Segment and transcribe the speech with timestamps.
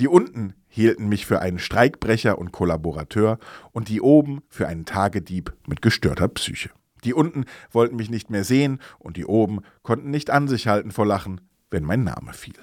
[0.00, 3.38] Die unten hielten mich für einen Streikbrecher und Kollaborateur
[3.72, 6.70] und die oben für einen Tagedieb mit gestörter Psyche.
[7.04, 10.90] Die unten wollten mich nicht mehr sehen und die oben konnten nicht an sich halten
[10.90, 12.54] vor Lachen, wenn mein Name fiel.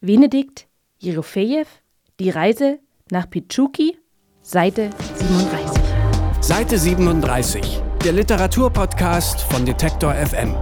[0.00, 1.66] Benedikt Jerofejew,
[2.20, 2.78] Die Reise
[3.10, 3.98] nach Pichuki,
[4.42, 5.82] Seite 37.
[6.40, 10.54] Seite 37, der Literaturpodcast von Detektor FM.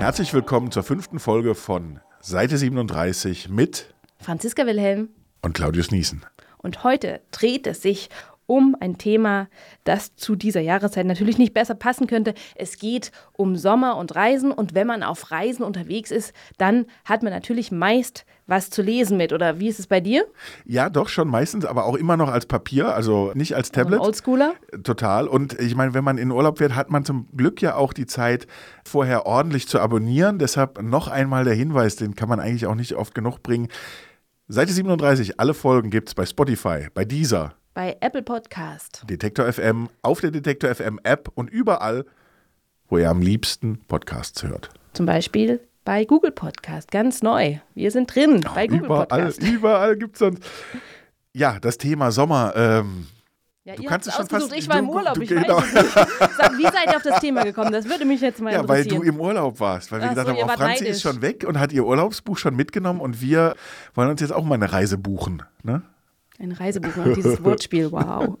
[0.00, 5.08] Herzlich willkommen zur fünften Folge von Seite 37 mit Franziska Wilhelm.
[5.42, 6.26] und Claudius Niesen.
[6.58, 8.10] Und heute dreht es sich
[8.50, 9.48] um ein Thema,
[9.84, 12.34] das zu dieser Jahreszeit natürlich nicht besser passen könnte.
[12.56, 14.50] Es geht um Sommer und Reisen.
[14.50, 19.16] Und wenn man auf Reisen unterwegs ist, dann hat man natürlich meist was zu lesen
[19.16, 19.32] mit.
[19.32, 20.26] Oder wie ist es bei dir?
[20.64, 24.00] Ja, doch schon meistens, aber auch immer noch als Papier, also nicht als Tablet.
[24.00, 24.54] Oldschooler?
[24.82, 25.28] Total.
[25.28, 28.06] Und ich meine, wenn man in Urlaub wird, hat man zum Glück ja auch die
[28.06, 28.48] Zeit,
[28.84, 30.40] vorher ordentlich zu abonnieren.
[30.40, 33.68] Deshalb noch einmal der Hinweis, den kann man eigentlich auch nicht oft genug bringen.
[34.52, 39.04] Seite 37, alle Folgen gibt es bei Spotify, bei Deezer, Bei Apple Podcast.
[39.08, 42.04] Detektor FM, auf der Detektor FM App und überall,
[42.88, 44.70] wo ihr am liebsten Podcasts hört.
[44.92, 46.90] Zum Beispiel bei Google Podcast.
[46.90, 47.58] Ganz neu.
[47.76, 49.40] Wir sind drin bei Google überall, Podcast.
[49.48, 50.42] überall gibt es sonst.
[51.32, 52.52] Ja, das Thema Sommer.
[52.56, 53.06] Ähm,
[53.70, 55.58] Ja, Du ihr kannst es schon ausgesucht, fast- ich war im Urlaub, du- ich genau.
[55.58, 55.92] weiß nicht.
[56.36, 57.70] Sag, wie seid ihr auf das Thema gekommen?
[57.72, 59.02] Das würde mich jetzt mal Ja, weil interessieren.
[59.02, 59.92] du im Urlaub warst.
[59.92, 60.88] Weil wir Ach gesagt so, haben, wart Franzi neidisch.
[60.96, 63.54] ist schon weg und hat ihr Urlaubsbuch schon mitgenommen und wir
[63.94, 65.42] wollen uns jetzt auch mal eine Reise buchen.
[65.62, 65.82] Ne?
[66.40, 68.36] Ein Reisebuch, dieses Wortspiel, wow.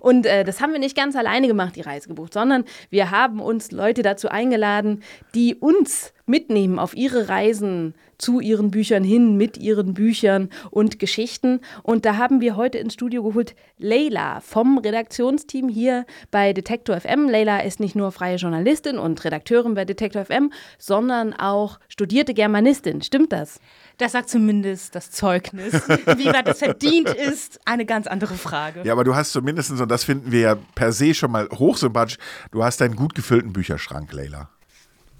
[0.00, 3.40] Und äh, das haben wir nicht ganz alleine gemacht, die Reise gebucht, sondern wir haben
[3.40, 5.02] uns Leute dazu eingeladen,
[5.34, 11.60] die uns mitnehmen auf ihre Reisen zu ihren Büchern hin, mit ihren Büchern und Geschichten.
[11.82, 17.28] Und da haben wir heute ins Studio geholt Leila vom Redaktionsteam hier bei Detektor FM.
[17.28, 23.02] Leila ist nicht nur freie Journalistin und Redakteurin bei Detektor FM, sondern auch studierte Germanistin.
[23.02, 23.60] Stimmt das?
[23.98, 25.72] Das sagt zumindest das Zeugnis.
[25.72, 28.82] Wie weit das verdient ist, eine ganz andere Frage.
[28.84, 32.18] Ja, aber du hast zumindest, und das finden wir ja per se schon mal hochsympathisch,
[32.50, 34.50] du hast einen gut gefüllten Bücherschrank, Leila.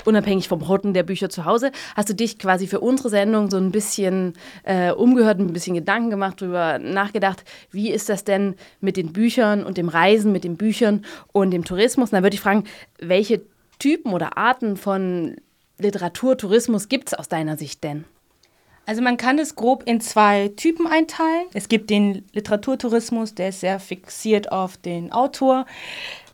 [0.09, 3.59] Unabhängig vom Rotten der Bücher zu Hause, hast du dich quasi für unsere Sendung so
[3.59, 4.33] ein bisschen
[4.65, 9.65] äh, umgehört, ein bisschen Gedanken gemacht, darüber nachgedacht, wie ist das denn mit den Büchern
[9.65, 12.09] und dem Reisen mit den Büchern und dem Tourismus?
[12.09, 12.65] Und dann würde ich fragen,
[12.99, 13.43] welche
[13.79, 15.37] Typen oder Arten von
[15.79, 18.05] Literaturtourismus gibt es aus deiner Sicht denn?
[18.87, 21.49] Also man kann es grob in zwei Typen einteilen.
[21.53, 25.67] Es gibt den Literaturtourismus, der ist sehr fixiert auf den Autor.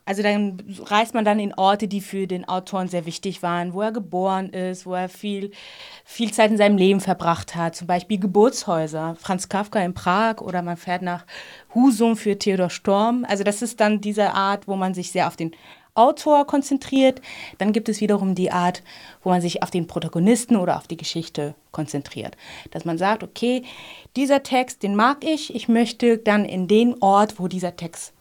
[0.07, 3.81] Also dann reist man dann in Orte, die für den Autoren sehr wichtig waren, wo
[3.81, 5.51] er geboren ist, wo er viel,
[6.05, 7.75] viel Zeit in seinem Leben verbracht hat.
[7.75, 11.25] Zum Beispiel Geburtshäuser, Franz Kafka in Prag oder man fährt nach
[11.75, 13.25] Husum für Theodor Storm.
[13.29, 15.53] Also das ist dann diese Art, wo man sich sehr auf den
[15.95, 17.21] Autor konzentriert.
[17.59, 18.83] Dann gibt es wiederum die Art,
[19.23, 22.37] wo man sich auf den Protagonisten oder auf die Geschichte konzentriert.
[22.73, 23.63] Dass man sagt, okay,
[24.17, 28.14] dieser Text, den mag ich, ich möchte dann in den Ort, wo dieser Text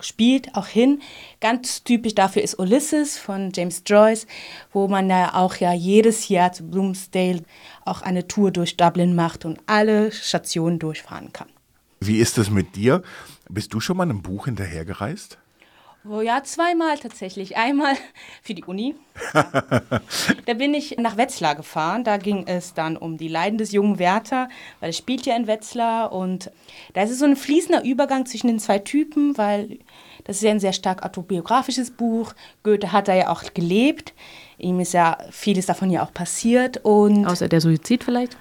[0.00, 1.00] spielt, auch hin.
[1.40, 4.26] Ganz typisch dafür ist Ulysses von James Joyce,
[4.72, 7.42] wo man ja auch ja jedes Jahr zu Bloomsdale
[7.84, 11.48] auch eine Tour durch Dublin macht und alle Stationen durchfahren kann.
[12.00, 13.02] Wie ist es mit dir?
[13.48, 15.38] Bist du schon mal einem Buch hinterhergereist?
[16.08, 17.56] Oh ja, zweimal tatsächlich.
[17.56, 17.94] Einmal
[18.42, 18.94] für die Uni.
[20.46, 22.04] da bin ich nach Wetzlar gefahren.
[22.04, 24.48] Da ging es dann um die Leiden des jungen Werther,
[24.80, 26.12] weil es spielt ja in Wetzlar.
[26.12, 26.50] Und
[26.94, 29.78] da ist es so ein fließender Übergang zwischen den zwei Typen, weil
[30.24, 32.32] das ist ja ein sehr stark autobiografisches Buch.
[32.62, 34.14] Goethe hat da ja auch gelebt.
[34.56, 36.78] Ihm ist ja vieles davon ja auch passiert.
[36.84, 38.36] Und Außer der Suizid vielleicht?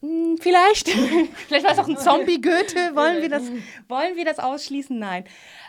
[0.00, 0.88] Hm, Vielleicht.
[1.48, 2.94] Vielleicht war es auch ein Zombie-Goethe.
[2.94, 3.42] Wollen, wir das,
[3.88, 4.98] wollen wir das ausschließen?
[4.98, 5.24] Nein.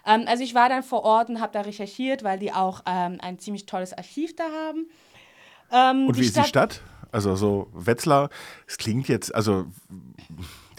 [0.06, 3.18] Ähm, also ich war dann vor Ort und habe da recherchiert, weil die auch ähm,
[3.22, 4.90] ein ziemlich tolles Archiv da haben.
[5.72, 6.81] Ähm, Und wie ist die Stadt?
[7.12, 8.30] Also so Wetzlar,
[8.68, 9.66] es klingt jetzt, also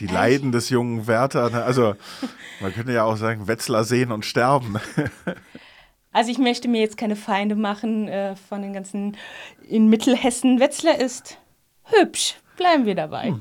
[0.00, 1.62] die Leiden des jungen Werther, ne?
[1.62, 1.94] also
[2.60, 4.76] man könnte ja auch sagen, Wetzlar sehen und sterben.
[6.14, 9.16] Also ich möchte mir jetzt keine Feinde machen äh, von den ganzen
[9.66, 10.60] in Mittelhessen.
[10.60, 11.38] Wetzlar ist
[11.84, 12.36] hübsch.
[12.56, 13.34] Bleiben wir dabei.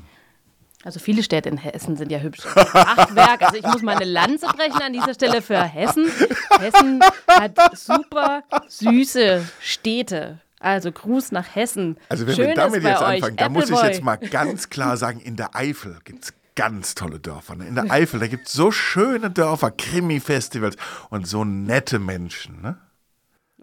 [0.84, 2.44] Also viele Städte in Hessen sind ja hübsch.
[2.56, 6.10] Achtwerk, also ich muss meine Lanze brechen an dieser Stelle für Hessen.
[6.58, 10.40] Hessen hat super süße Städte.
[10.58, 11.98] Also Gruß nach Hessen.
[12.08, 13.22] Also wenn Schön wir damit jetzt euch.
[13.22, 16.94] anfangen, da muss ich jetzt mal ganz klar sagen, in der Eifel gibt es ganz
[16.94, 17.56] tolle Dörfer.
[17.56, 17.66] Ne?
[17.66, 20.76] In der Eifel, da gibt es so schöne Dörfer, Krimi-Festivals
[21.10, 22.60] und so nette Menschen.
[22.62, 22.76] Ne?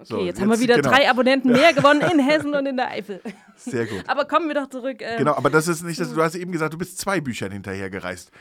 [0.03, 0.89] So, Okay, jetzt, haben wir jetzt- wieder genau.
[0.89, 3.21] drei Abonnenten mehr gewonnen in Hessen und in der Eifel.
[3.57, 4.03] Sehr gut.
[4.07, 4.97] Aber kommen wir doch zurück.
[5.01, 7.51] ähm, Genau, aber das ist nicht, das, du hast eben gesagt, du bist zwei Büchern
[7.51, 8.31] hinterhergereist.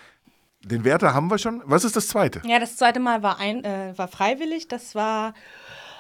[0.63, 1.63] Den Werther haben wir schon.
[1.65, 2.43] Was ist das zweite?
[2.45, 4.67] Ja, das zweite Mal war, ein, äh, war freiwillig.
[4.69, 5.35] Das war,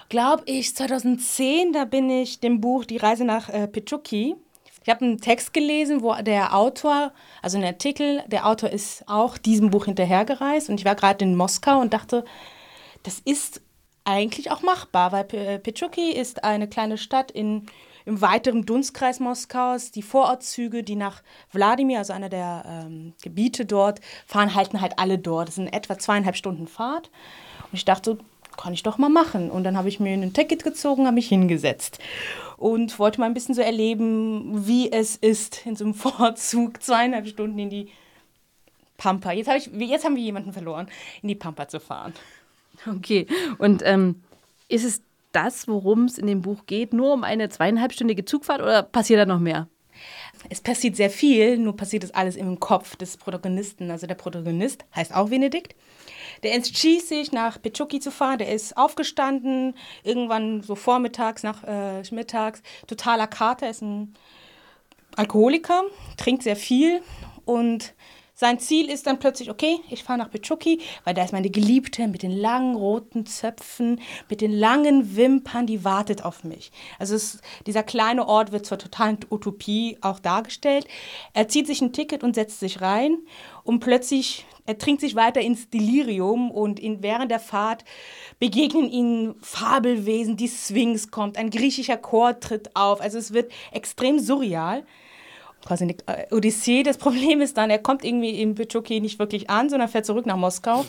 [0.08, 1.72] glaube ich, 2010.
[1.72, 4.34] Da bin ich dem Buch Die Reise nach äh, Pichuki
[4.82, 7.12] Ich habe einen Text gelesen, wo der Autor,
[7.43, 11.37] also ein Artikel, der Autor ist auch diesem Buch hinterhergereist und ich war gerade in
[11.37, 12.25] Moskau und dachte,
[13.05, 13.60] das ist
[14.08, 15.25] eigentlich auch machbar, weil
[15.58, 17.66] Pechuki ist eine kleine Stadt in,
[18.06, 19.90] im weiteren Dunstkreis Moskaus.
[19.90, 21.22] Die Vorortzüge, die nach
[21.52, 25.49] Wladimir, also einer der ähm, Gebiete dort, fahren, halten halt alle dort.
[25.49, 27.10] Das sind etwa zweieinhalb Stunden Fahrt.
[27.70, 28.19] Und ich dachte,
[28.56, 29.50] kann ich doch mal machen.
[29.50, 31.99] Und dann habe ich mir ein Ticket gezogen, habe mich hingesetzt
[32.56, 37.28] und wollte mal ein bisschen so erleben, wie es ist, in so einem Vorzug zweieinhalb
[37.28, 37.88] Stunden in die
[38.96, 39.32] Pampa.
[39.32, 40.88] Jetzt, hab ich, jetzt haben wir jemanden verloren,
[41.22, 42.14] in die Pampa zu fahren.
[42.87, 43.27] Okay,
[43.59, 44.23] und ähm,
[44.69, 45.03] ist es
[45.33, 49.27] das, worum es in dem Buch geht, nur um eine zweieinhalbstündige Zugfahrt oder passiert da
[49.27, 49.69] noch mehr?
[50.49, 53.91] Es passiert sehr viel, nur passiert das alles im Kopf des Protagonisten.
[53.91, 55.75] Also der Protagonist heißt auch Benedikt.
[56.43, 58.39] Der entschied sich, nach Pechuki zu fahren.
[58.39, 64.15] Der ist aufgestanden, irgendwann so vormittags, nach äh, mittags, totaler Kater, ist ein
[65.17, 65.83] Alkoholiker,
[66.17, 67.01] trinkt sehr viel
[67.45, 67.95] und
[68.40, 72.06] sein Ziel ist dann plötzlich, okay, ich fahre nach Pechuki, weil da ist meine Geliebte
[72.06, 74.00] mit den langen roten Zöpfen,
[74.31, 76.70] mit den langen Wimpern, die wartet auf mich.
[77.00, 80.87] Also es, dieser kleine Ort wird zur totalen Utopie auch dargestellt.
[81.35, 83.19] Er zieht sich ein Ticket und setzt sich rein
[83.64, 87.84] und plötzlich, er trinkt sich weiter ins Delirium und in, während der Fahrt
[88.38, 93.00] begegnen ihm Fabelwesen, die Sphinx kommt, ein griechischer Chor tritt auf.
[93.00, 94.84] Also es wird extrem surreal
[95.64, 96.82] quasi eine äh, Odyssee.
[96.82, 100.26] Das Problem ist dann, er kommt irgendwie im Büchoki nicht wirklich an, sondern fährt zurück
[100.26, 100.84] nach Moskau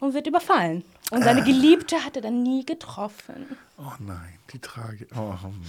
[0.00, 0.82] und wird überfallen.
[1.10, 3.56] Und seine Geliebte hat er dann nie getroffen.
[3.78, 5.08] Oh nein, die Tragik.
[5.16, 5.60] Oh, hm.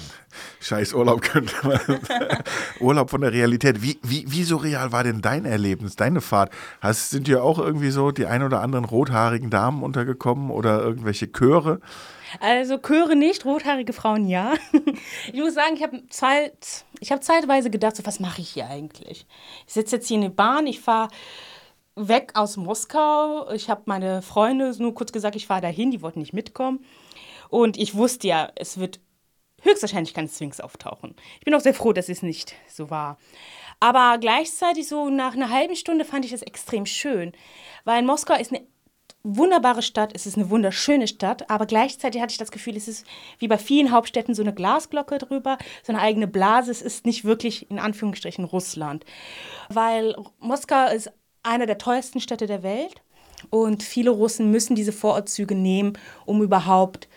[0.59, 1.79] scheiß Urlaub könnte man.
[2.79, 3.81] Urlaub von der Realität.
[3.81, 6.51] Wie, wie, wie surreal war denn dein Erlebnis, deine Fahrt?
[6.79, 11.31] Hast, sind dir auch irgendwie so die ein oder anderen rothaarigen Damen untergekommen oder irgendwelche
[11.31, 11.81] Chöre?
[12.39, 14.53] Also Chöre nicht, rothaarige Frauen ja.
[15.33, 18.67] Ich muss sagen, ich habe Zeit, ich habe zeitweise gedacht, so was mache ich hier
[18.67, 19.25] eigentlich?
[19.67, 21.09] Ich sitze jetzt hier in der Bahn, ich fahre
[21.95, 23.51] weg aus Moskau.
[23.51, 26.85] Ich habe meine Freunde nur kurz gesagt, ich fahre dahin, die wollten nicht mitkommen.
[27.49, 28.99] Und ich wusste ja, es wird
[29.61, 31.15] höchstwahrscheinlich kein Sphinx auftauchen.
[31.39, 33.17] Ich bin auch sehr froh, dass es nicht so war.
[33.79, 37.33] Aber gleichzeitig so nach einer halben Stunde fand ich es extrem schön,
[37.83, 38.65] weil Moskau ist eine
[39.23, 43.05] wunderbare Stadt, es ist eine wunderschöne Stadt, aber gleichzeitig hatte ich das Gefühl, es ist
[43.37, 46.71] wie bei vielen Hauptstädten so eine Glasglocke drüber, so eine eigene Blase.
[46.71, 49.05] Es ist nicht wirklich in Anführungsstrichen Russland,
[49.69, 51.11] weil Moskau ist
[51.43, 53.01] einer der teuersten Städte der Welt
[53.49, 55.93] und viele Russen müssen diese Vorortzüge nehmen,
[56.25, 57.07] um überhaupt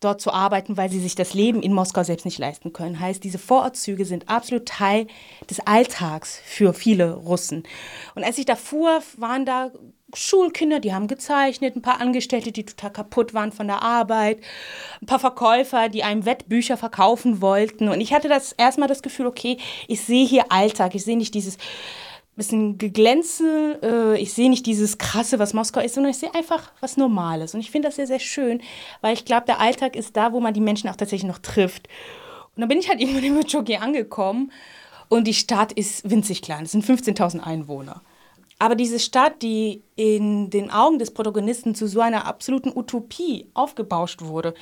[0.00, 2.98] dort zu arbeiten, weil sie sich das Leben in Moskau selbst nicht leisten können.
[2.98, 5.06] Heißt, diese Vorortzüge sind absolut Teil
[5.48, 7.64] des Alltags für viele Russen.
[8.14, 9.70] Und als ich da fuhr, waren da
[10.14, 14.38] Schulkinder, die haben gezeichnet, ein paar Angestellte, die total kaputt waren von der Arbeit,
[15.02, 17.88] ein paar Verkäufer, die einem Wettbücher verkaufen wollten.
[17.88, 21.34] Und ich hatte das erstmal das Gefühl, okay, ich sehe hier Alltag, ich sehe nicht
[21.34, 21.58] dieses
[22.36, 26.72] bisschen Geglänze, äh, ich sehe nicht dieses Krasse, was Moskau ist, sondern ich sehe einfach
[26.80, 27.54] was Normales.
[27.54, 28.62] Und ich finde das sehr, sehr schön,
[29.00, 31.88] weil ich glaube, der Alltag ist da, wo man die Menschen auch tatsächlich noch trifft.
[32.56, 34.52] Und dann bin ich halt irgendwann in Mechoki angekommen
[35.08, 38.02] und die Stadt ist winzig klein, es sind 15.000 Einwohner.
[38.60, 44.20] Aber diese Stadt, die in den Augen des Protagonisten zu so einer absoluten Utopie aufgebauscht
[44.20, 44.52] wurde,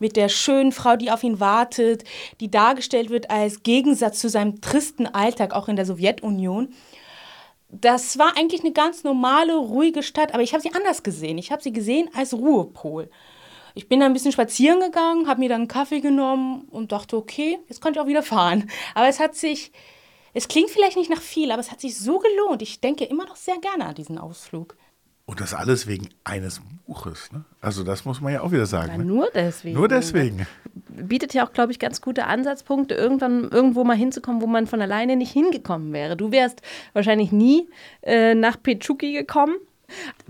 [0.00, 2.02] mit der schönen Frau, die auf ihn wartet,
[2.40, 6.74] die dargestellt wird als Gegensatz zu seinem tristen Alltag auch in der Sowjetunion,
[7.80, 11.38] das war eigentlich eine ganz normale, ruhige Stadt, aber ich habe sie anders gesehen.
[11.38, 13.10] Ich habe sie gesehen als Ruhepol.
[13.74, 17.16] Ich bin da ein bisschen spazieren gegangen, habe mir dann einen Kaffee genommen und dachte,
[17.16, 18.70] okay, jetzt könnte ich auch wieder fahren.
[18.94, 19.72] Aber es hat sich
[20.36, 22.60] es klingt vielleicht nicht nach viel, aber es hat sich so gelohnt.
[22.60, 24.76] Ich denke immer noch sehr gerne an diesen Ausflug.
[25.26, 27.32] Und das alles wegen eines Buches.
[27.32, 27.44] Ne?
[27.62, 28.92] Also das muss man ja auch wieder sagen.
[28.92, 29.04] Ja, ne?
[29.04, 29.74] Nur deswegen.
[29.74, 30.46] Nur deswegen.
[30.88, 34.82] Bietet ja auch, glaube ich, ganz gute Ansatzpunkte, irgendwann irgendwo mal hinzukommen, wo man von
[34.82, 36.16] alleine nicht hingekommen wäre.
[36.16, 36.60] Du wärst
[36.92, 37.68] wahrscheinlich nie
[38.02, 39.56] äh, nach Pechuki gekommen.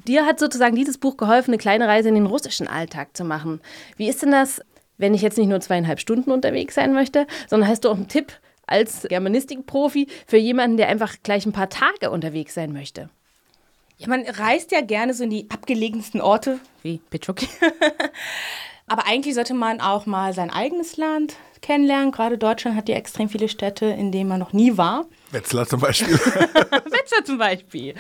[0.07, 3.61] Dir hat sozusagen dieses Buch geholfen, eine kleine Reise in den russischen Alltag zu machen.
[3.97, 4.63] Wie ist denn das,
[4.97, 8.09] wenn ich jetzt nicht nur zweieinhalb Stunden unterwegs sein möchte, sondern hast du auch einen
[8.09, 8.33] Tipp,
[8.67, 13.11] als Germanistikprofi für jemanden, der einfach gleich ein paar Tage unterwegs sein möchte?
[13.97, 17.49] Ja, man reist ja gerne so in die abgelegensten Orte, wie Petroki.
[18.87, 22.13] Aber eigentlich sollte man auch mal sein eigenes Land kennenlernen.
[22.13, 25.07] Gerade Deutschland hat ja extrem viele Städte, in denen man noch nie war.
[25.31, 26.15] Wetzlar zum Beispiel.
[26.19, 27.95] Wetzlar zum Beispiel.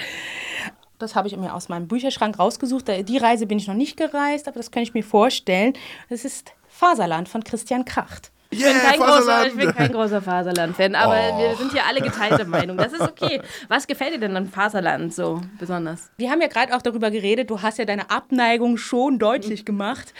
[0.98, 2.86] Das habe ich mir aus meinem Bücherschrank rausgesucht.
[2.88, 5.72] Die Reise bin ich noch nicht gereist, aber das kann ich mir vorstellen.
[6.10, 8.30] Das ist Faserland von Christian Kracht.
[8.54, 11.38] Ich, yeah, bin kein großer, ich bin kein großer Faserland-Fan, aber oh.
[11.38, 12.76] wir sind hier alle geteilte Meinung.
[12.76, 13.42] Das ist okay.
[13.68, 16.10] Was gefällt dir denn an Faserland so besonders?
[16.16, 20.14] Wir haben ja gerade auch darüber geredet, du hast ja deine Abneigung schon deutlich gemacht.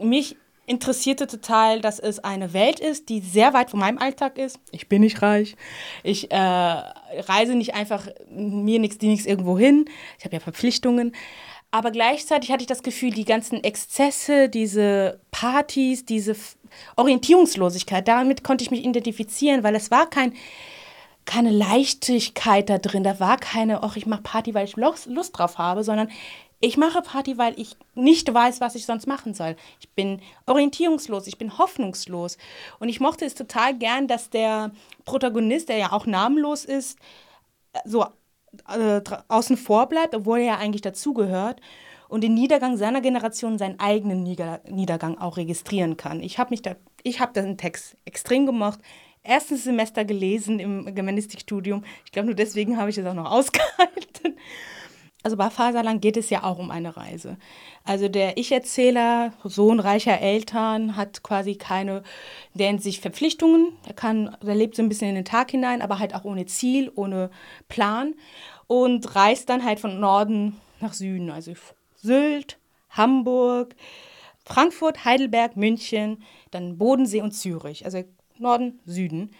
[0.00, 0.36] Mich
[0.66, 4.58] interessierte total, dass es eine Welt ist, die sehr weit von meinem Alltag ist.
[4.70, 5.56] Ich bin nicht reich.
[6.02, 9.84] Ich äh, reise nicht einfach mir nichts, die nichts irgendwo hin.
[10.18, 11.12] Ich habe ja Verpflichtungen.
[11.74, 16.36] Aber gleichzeitig hatte ich das Gefühl, die ganzen Exzesse, diese Partys, diese
[16.94, 20.34] Orientierungslosigkeit, damit konnte ich mich identifizieren, weil es war kein,
[21.24, 23.02] keine Leichtigkeit da drin.
[23.02, 26.12] Da war keine, ach, ich mache Party, weil ich Lust drauf habe, sondern
[26.60, 29.56] ich mache Party, weil ich nicht weiß, was ich sonst machen soll.
[29.80, 32.38] Ich bin orientierungslos, ich bin hoffnungslos.
[32.78, 34.70] Und ich mochte es total gern, dass der
[35.04, 37.00] Protagonist, der ja auch namenlos ist,
[37.84, 38.06] so
[38.68, 41.60] äh, außen vor bleibt, obwohl er ja eigentlich dazugehört
[42.08, 46.20] und den Niedergang seiner Generation, seinen eigenen Nieder Niedergang auch registrieren kann.
[46.20, 48.78] Ich habe mich da, ich habe den Text extrem gemocht.
[49.22, 51.82] Erstes Semester gelesen im Germanistikstudium.
[52.04, 54.36] Ich glaube, nur deswegen habe ich es auch noch ausgehalten.
[55.24, 57.38] Also bei Faserland geht es ja auch um eine Reise.
[57.82, 62.02] Also der Ich-Erzähler, Sohn reicher Eltern, hat quasi keine,
[62.52, 63.72] der sich Verpflichtungen.
[63.86, 66.44] Er kann, er lebt so ein bisschen in den Tag hinein, aber halt auch ohne
[66.44, 67.30] Ziel, ohne
[67.68, 68.14] Plan
[68.66, 71.30] und reist dann halt von Norden nach Süden.
[71.30, 71.54] Also
[71.96, 72.58] Sylt,
[72.90, 73.74] Hamburg,
[74.44, 77.86] Frankfurt, Heidelberg, München, dann Bodensee und Zürich.
[77.86, 78.04] Also
[78.36, 79.30] Norden, Süden.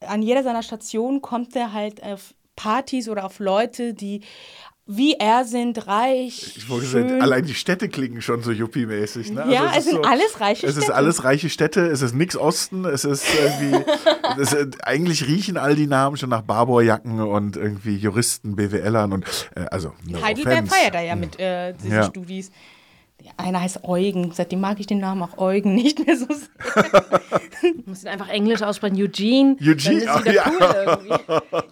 [0.00, 4.22] An jeder seiner Stationen kommt er halt auf Partys oder auf Leute, die
[4.88, 6.54] wie er sind, reich.
[6.56, 9.32] Ich wollte sagen, allein die Städte klingen schon so yuppie-mäßig.
[9.32, 9.46] Ne?
[9.50, 10.78] Ja, also es, es sind so, alles reiche Städte.
[10.78, 13.84] Es ist alles reiche Städte, es ist nix Osten, es ist irgendwie.
[14.40, 19.24] es, eigentlich riechen all die Namen schon nach Barbourjacken und irgendwie Juristen, BWLern und.
[19.56, 20.74] Äh, also, no Heidelberg offense.
[20.74, 22.04] feiert da ja mit äh, diesen ja.
[22.04, 22.52] Studis.
[23.38, 24.32] Einer heißt Eugen.
[24.32, 26.90] Seitdem mag ich den Namen auch Eugen nicht mehr so sehr.
[27.74, 28.96] du musst ihn einfach Englisch aussprechen.
[28.96, 29.56] Eugene.
[29.60, 30.50] Eugene, oh, ja.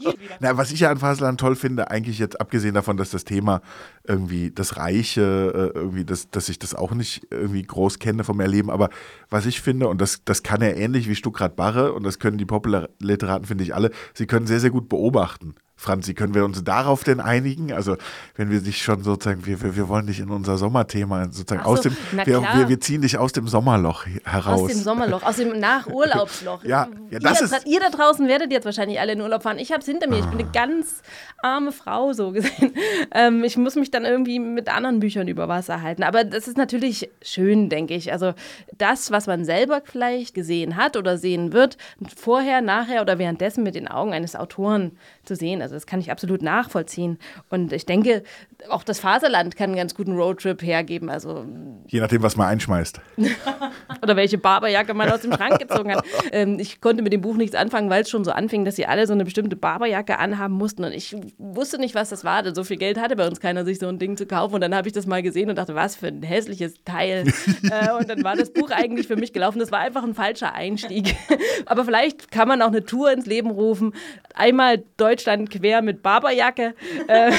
[0.05, 3.25] Cool Na, was ich ja an Faserland toll finde, eigentlich jetzt abgesehen davon, dass das
[3.25, 3.61] Thema
[4.07, 8.41] irgendwie das Reiche, äh, irgendwie, das, dass ich das auch nicht irgendwie groß kenne vom
[8.41, 8.91] Erleben, aber
[9.31, 12.39] was ich finde, und das, das kann er ähnlich wie Stuckrad Barre, und das können
[12.39, 15.55] die Popularliteraten, finde ich alle, sie können sehr, sehr gut beobachten.
[15.77, 17.73] Franzi, können wir uns darauf denn einigen?
[17.73, 17.97] Also,
[18.37, 21.71] wenn wir dich schon sozusagen, wir, wir, wir wollen dich in unser Sommerthema sozusagen so,
[21.71, 24.63] aus dem, wir, wir, wir, ziehen dich aus dem Sommerloch heraus.
[24.63, 26.65] Aus dem Sommerloch, aus dem Nachurlaubsloch.
[26.65, 27.67] ja, ja, das ihr, ist.
[27.67, 29.59] Ihr da draußen werdet jetzt wahrscheinlich alle in Urlaub fahren.
[29.59, 30.21] Ich habe es hinter mir.
[30.21, 31.03] Ich bin eine ganz
[31.43, 32.73] arme Frau, so gesehen.
[33.17, 36.03] Ähm, ich muss mich dann irgendwie mit anderen Büchern über Wasser halten.
[36.03, 38.13] Aber das ist natürlich schön, denke ich.
[38.13, 38.35] Also,
[38.77, 41.77] das, was man selber vielleicht gesehen hat oder sehen wird,
[42.17, 44.93] vorher, nachher oder währenddessen mit den Augen eines Autoren
[45.25, 45.63] zu sehen.
[45.65, 47.19] Also das kann ich absolut nachvollziehen.
[47.51, 48.23] Und ich denke,
[48.69, 51.11] auch das Faserland kann einen ganz guten Roadtrip hergeben.
[51.11, 51.45] Also
[51.89, 53.01] Je nachdem, was man einschmeißt.
[54.03, 56.05] Oder welche Barberjacke man aus dem Schrank gezogen hat.
[56.33, 58.87] Ähm, ich konnte mit dem Buch nichts anfangen, weil es schon so anfing, dass sie
[58.87, 60.85] alle so eine bestimmte Barberjacke anhaben mussten.
[60.85, 62.55] Und ich wusste nicht, was das war.
[62.55, 64.55] So viel Geld hatte bei uns keiner, sich so ein Ding zu kaufen.
[64.55, 67.25] Und dann habe ich das mal gesehen und dachte, was für ein hässliches Teil.
[67.63, 69.59] äh, und dann war das Buch eigentlich für mich gelaufen.
[69.59, 71.17] Das war einfach ein falscher Einstieg.
[71.67, 73.95] Aber vielleicht kann man auch eine Tour ins Leben rufen.
[74.35, 76.75] Einmal Deutschland quer mit Barberjacke.
[77.07, 77.33] Äh,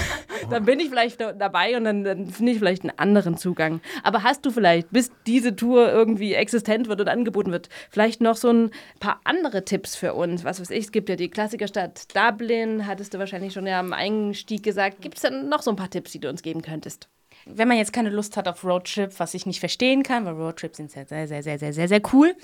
[0.50, 3.82] dann bin ich vielleicht dabei und dann, dann finde ich vielleicht einen anderen Zugang.
[4.04, 8.36] Aber hast du vielleicht, bis diese Tour irgendwie existent wird und angeboten wird, vielleicht noch
[8.36, 10.44] so ein paar andere Tipps für uns?
[10.44, 13.92] Was weiß ich, es gibt ja die Klassikerstadt Dublin, hattest du wahrscheinlich schon ja am
[13.94, 15.02] Einstieg gesagt.
[15.02, 17.10] Gibt es denn noch so ein paar Tipps, die du uns geben könntest?
[17.46, 20.78] Wenn man jetzt keine Lust hat auf Roadtrip, was ich nicht verstehen kann, weil Roadtrips
[20.78, 22.36] sind sehr, sehr, sehr, sehr, sehr, sehr, sehr cool.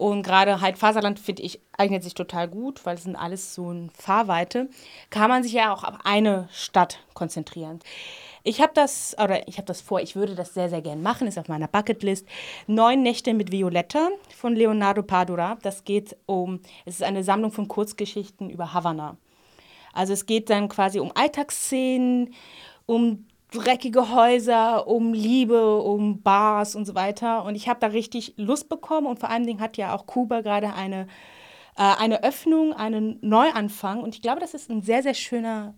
[0.00, 3.70] Und gerade halt Faserland, finde ich, eignet sich total gut, weil es sind alles so
[3.70, 4.70] in Fahrweite.
[5.10, 7.80] Kann man sich ja auch auf eine Stadt konzentrieren.
[8.42, 11.26] Ich habe das, oder ich habe das vor, ich würde das sehr, sehr gern machen,
[11.26, 12.26] ist auf meiner Bucketlist.
[12.66, 15.58] Neun Nächte mit Violetta von Leonardo Padura.
[15.60, 19.18] Das geht um, es ist eine Sammlung von Kurzgeschichten über Havanna.
[19.92, 22.32] Also es geht dann quasi um Alltagsszenen,
[22.86, 27.44] um dreckige Häuser, um Liebe, um Bars und so weiter.
[27.44, 30.40] Und ich habe da richtig Lust bekommen und vor allen Dingen hat ja auch Kuba
[30.40, 31.06] gerade eine,
[31.76, 34.00] äh, eine Öffnung, einen Neuanfang.
[34.00, 35.74] Und ich glaube, das ist ein sehr, sehr schöner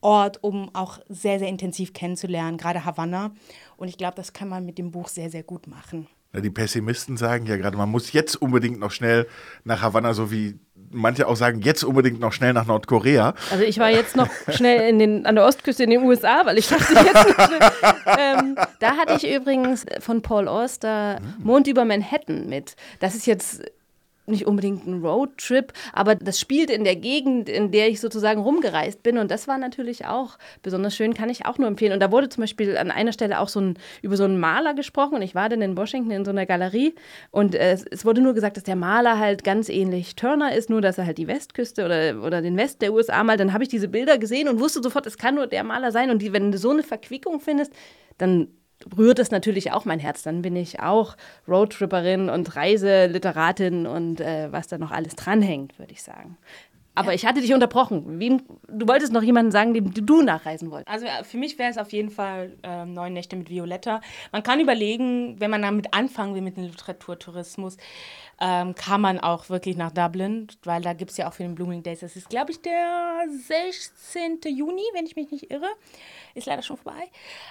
[0.00, 3.32] Ort, um auch sehr, sehr intensiv kennenzulernen, gerade Havanna.
[3.76, 6.08] Und ich glaube, das kann man mit dem Buch sehr, sehr gut machen.
[6.32, 9.26] Die Pessimisten sagen ja gerade, man muss jetzt unbedingt noch schnell
[9.64, 10.60] nach Havanna, so wie
[10.90, 13.34] manche auch sagen, jetzt unbedingt noch schnell nach Nordkorea.
[13.50, 16.68] Also ich war jetzt noch schnell den, an der Ostküste in den USA, weil ich
[16.68, 17.70] dachte jetzt noch schnell.
[18.18, 22.76] Ähm, da hatte ich übrigens von Paul Auster Mond über Manhattan mit.
[23.00, 23.62] Das ist jetzt
[24.30, 29.02] nicht unbedingt ein Roadtrip, aber das spielt in der Gegend, in der ich sozusagen rumgereist
[29.02, 29.18] bin.
[29.18, 31.92] Und das war natürlich auch besonders schön, kann ich auch nur empfehlen.
[31.92, 34.74] Und da wurde zum Beispiel an einer Stelle auch so ein, über so einen Maler
[34.74, 35.16] gesprochen.
[35.16, 36.94] Und ich war dann in Washington in so einer Galerie.
[37.30, 40.80] Und äh, es wurde nur gesagt, dass der Maler halt ganz ähnlich Turner ist, nur
[40.80, 43.40] dass er halt die Westküste oder, oder den West der USA malt.
[43.40, 46.10] Dann habe ich diese Bilder gesehen und wusste sofort, es kann nur der Maler sein.
[46.10, 47.72] Und die, wenn du so eine Verquickung findest,
[48.18, 48.48] dann
[48.96, 50.22] rührt es natürlich auch mein Herz.
[50.22, 51.16] Dann bin ich auch
[51.48, 56.36] Roadtripperin und Reiseliteratin und äh, was da noch alles dranhängt, würde ich sagen.
[56.94, 58.18] Aber ich hatte dich unterbrochen.
[58.18, 60.88] Wem, du wolltest noch jemanden sagen, dem du nachreisen wolltest.
[60.88, 64.00] Also für mich wäre es auf jeden Fall äh, Neun Nächte mit Violetta.
[64.32, 67.76] Man kann überlegen, wenn man damit anfangen will mit dem Literaturtourismus,
[68.40, 71.54] ähm, kann man auch wirklich nach Dublin, weil da gibt es ja auch für den
[71.54, 72.00] Blooming Days.
[72.00, 74.40] Das ist, glaube ich, der 16.
[74.56, 75.68] Juni, wenn ich mich nicht irre.
[76.34, 77.08] Ist leider schon vorbei.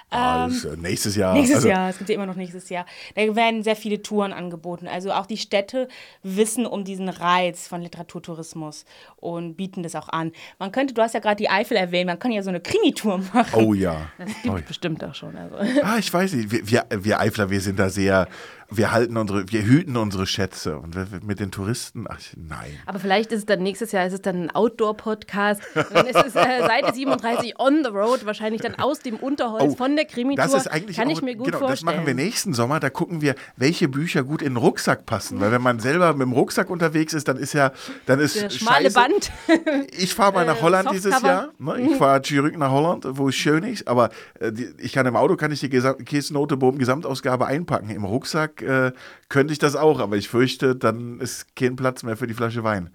[0.09, 1.33] Ah, ähm, äh, nächstes Jahr.
[1.33, 2.85] Nächstes also, Jahr, es gibt ja immer noch nächstes Jahr.
[3.13, 4.87] Da werden sehr viele Touren angeboten.
[4.87, 5.89] Also auch die Städte
[6.23, 8.85] wissen um diesen Reiz von Literaturtourismus
[9.17, 10.31] und bieten das auch an.
[10.57, 13.19] Man könnte, du hast ja gerade die Eifel erwähnt, man kann ja so eine Krimi-Tour
[13.33, 13.63] machen.
[13.63, 14.09] Oh ja.
[14.17, 14.67] Das gibt oh.
[14.67, 15.35] bestimmt auch schon.
[15.35, 15.55] Also.
[15.83, 16.51] Ah, ich weiß nicht.
[16.51, 18.27] Wir, wir, wir Eifler, wir sind da sehr
[18.71, 20.77] wir halten unsere, wir hüten unsere Schätze.
[20.77, 20.95] Und
[21.25, 22.77] mit den Touristen, ach nein.
[22.85, 25.61] Aber vielleicht ist es dann nächstes Jahr, ist es dann ein Outdoor-Podcast.
[25.73, 29.75] dann ist es äh, Seite 37 on the road, wahrscheinlich dann aus dem Unterholz oh,
[29.75, 30.43] von der Krimi-Tour.
[30.43, 31.87] Das ist eigentlich Kann auch, ich mir gut genau, vorstellen.
[31.87, 32.79] Das machen wir nächsten Sommer.
[32.79, 35.39] Da gucken wir, welche Bücher gut in den Rucksack passen.
[35.39, 37.71] Weil wenn man selber mit dem Rucksack unterwegs ist, dann ist ja,
[38.05, 38.99] dann ist Der schmale Scheiße.
[38.99, 39.31] Band.
[39.91, 41.49] Ich fahre mal nach äh, Holland dieses Jahr.
[41.57, 41.81] Ne?
[41.81, 43.87] Ich fahre zurück nach Holland, wo es schön ist.
[43.87, 44.09] Aber
[44.39, 47.89] äh, die, ich kann im Auto kann ich die Käsenote Boom Gesamtausgabe einpacken.
[47.89, 48.91] Im Rucksack äh,
[49.29, 52.63] könnte ich das auch, aber ich fürchte, dann ist kein Platz mehr für die Flasche
[52.63, 52.89] Wein.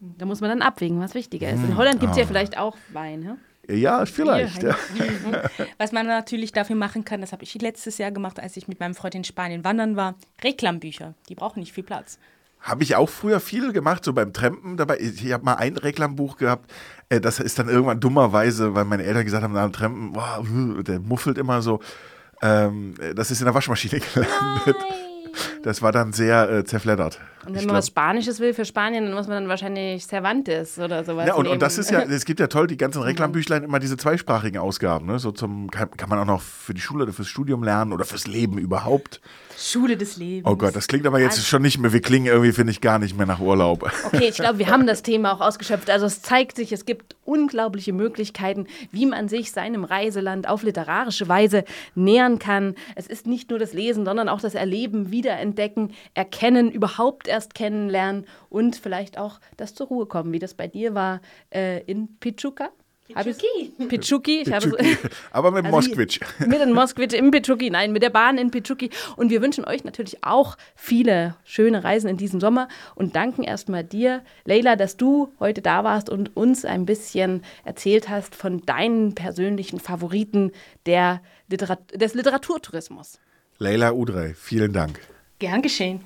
[0.00, 1.62] Da muss man dann abwägen, was wichtiger ist.
[1.62, 1.76] In hm.
[1.76, 3.22] Holland gibt es ja vielleicht auch Wein.
[3.22, 3.36] Ja?
[3.68, 4.62] Ja, vielleicht.
[4.62, 4.76] Ja.
[5.78, 8.78] Was man natürlich dafür machen kann, das habe ich letztes Jahr gemacht, als ich mit
[8.78, 11.14] meinem Freund in Spanien wandern war, Reklambücher.
[11.28, 12.18] Die brauchen nicht viel Platz.
[12.60, 14.98] Habe ich auch früher viel gemacht, so beim Trampen dabei.
[14.98, 16.70] Ich habe mal ein Reklambuch gehabt,
[17.08, 20.44] äh, das ist dann irgendwann dummerweise, weil meine Eltern gesagt haben, na, Trampen, boah,
[20.82, 21.80] der muffelt immer so.
[22.42, 24.66] Ähm, das ist in der Waschmaschine gelandet.
[24.66, 25.16] Nein.
[25.62, 27.20] Das war dann sehr äh, zerfleddert.
[27.40, 30.78] Und wenn man glaub, was Spanisches will für Spanien, dann muss man dann wahrscheinlich Cervantes
[30.78, 31.26] oder sowas.
[31.26, 33.96] Ja, und, und das ist ja, es gibt ja toll, die ganzen Reklambüchlein immer diese
[33.96, 35.06] zweisprachigen Ausgaben.
[35.06, 35.18] Ne?
[35.18, 38.04] So zum, kann, kann man auch noch für die Schule oder fürs Studium lernen oder
[38.04, 39.20] fürs Leben überhaupt.
[39.56, 40.50] Schule des Lebens.
[40.50, 42.80] Oh Gott, das klingt aber jetzt also, schon nicht mehr, wir klingen irgendwie, finde ich,
[42.80, 43.90] gar nicht mehr nach Urlaub.
[44.04, 45.90] Okay, ich glaube, wir haben das Thema auch ausgeschöpft.
[45.90, 51.28] Also es zeigt sich, es gibt unglaubliche Möglichkeiten, wie man sich seinem Reiseland auf literarische
[51.28, 52.74] Weise nähern kann.
[52.94, 58.26] Es ist nicht nur das Lesen, sondern auch das Erleben, Wiederentdecken, Erkennen, überhaupt erst kennenlernen
[58.48, 62.70] und vielleicht auch das zur Ruhe kommen, wie das bei dir war äh, in Pichuca.
[63.14, 63.72] Pichuki.
[63.88, 64.42] Pichuki.
[64.42, 64.76] Ich habe so,
[65.30, 66.20] Aber mit also Moskwitsch.
[66.46, 67.70] Mit dem Moskwitsch im Pichuki.
[67.70, 68.90] Nein, mit der Bahn in Pichuki.
[69.16, 73.84] Und wir wünschen euch natürlich auch viele schöne Reisen in diesem Sommer und danken erstmal
[73.84, 79.14] dir, Leila, dass du heute da warst und uns ein bisschen erzählt hast von deinen
[79.14, 80.52] persönlichen Favoriten
[80.86, 83.18] der Literat des Literaturtourismus.
[83.58, 85.00] Leila Udrey, vielen Dank.
[85.38, 86.00] Gern geschehen.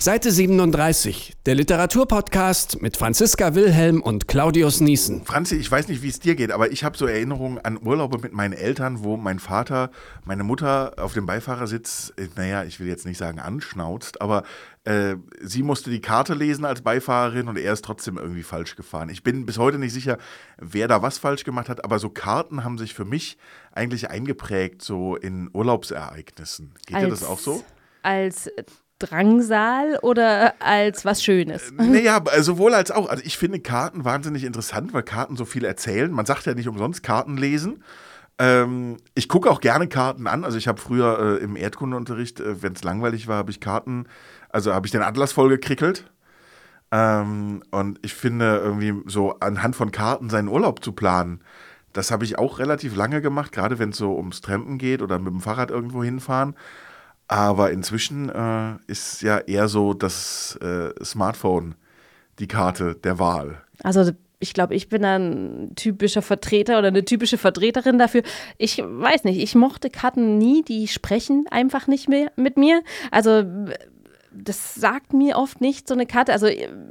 [0.00, 5.24] Seite 37, der Literaturpodcast mit Franziska Wilhelm und Claudius Niesen.
[5.24, 8.18] Franzi, ich weiß nicht, wie es dir geht, aber ich habe so Erinnerungen an Urlaube
[8.18, 9.90] mit meinen Eltern, wo mein Vater
[10.24, 14.44] meine Mutter auf dem Beifahrersitz, äh, naja, ich will jetzt nicht sagen anschnauzt, aber
[14.84, 19.08] äh, sie musste die Karte lesen als Beifahrerin und er ist trotzdem irgendwie falsch gefahren.
[19.08, 20.18] Ich bin bis heute nicht sicher,
[20.58, 23.36] wer da was falsch gemacht hat, aber so Karten haben sich für mich
[23.72, 26.74] eigentlich eingeprägt, so in Urlaubsereignissen.
[26.86, 27.64] Geht als, dir das auch so?
[28.02, 28.48] Als
[28.98, 31.70] Drangsal oder als was Schönes?
[31.78, 33.08] Äh, naja, sowohl als auch.
[33.08, 36.10] Also ich finde Karten wahnsinnig interessant, weil Karten so viel erzählen.
[36.10, 37.82] Man sagt ja nicht umsonst Karten lesen.
[38.38, 40.44] Ähm, ich gucke auch gerne Karten an.
[40.44, 44.06] Also ich habe früher äh, im Erdkundeunterricht, äh, wenn es langweilig war, habe ich Karten,
[44.50, 46.10] also habe ich den Atlas voll gekrickelt.
[46.90, 51.40] Ähm, und ich finde irgendwie so anhand von Karten seinen Urlaub zu planen,
[51.92, 55.18] das habe ich auch relativ lange gemacht, gerade wenn es so ums Trampen geht oder
[55.18, 56.54] mit dem Fahrrad irgendwo hinfahren.
[57.28, 61.74] Aber inzwischen äh, ist ja eher so das äh, Smartphone
[62.38, 63.62] die Karte der Wahl.
[63.82, 68.22] Also ich glaube, ich bin ein typischer Vertreter oder eine typische Vertreterin dafür.
[68.56, 72.82] Ich weiß nicht, ich mochte Karten nie, die sprechen einfach nicht mehr mit mir.
[73.10, 73.44] Also
[74.44, 76.32] das sagt mir oft nicht so eine Karte.
[76.32, 76.48] Also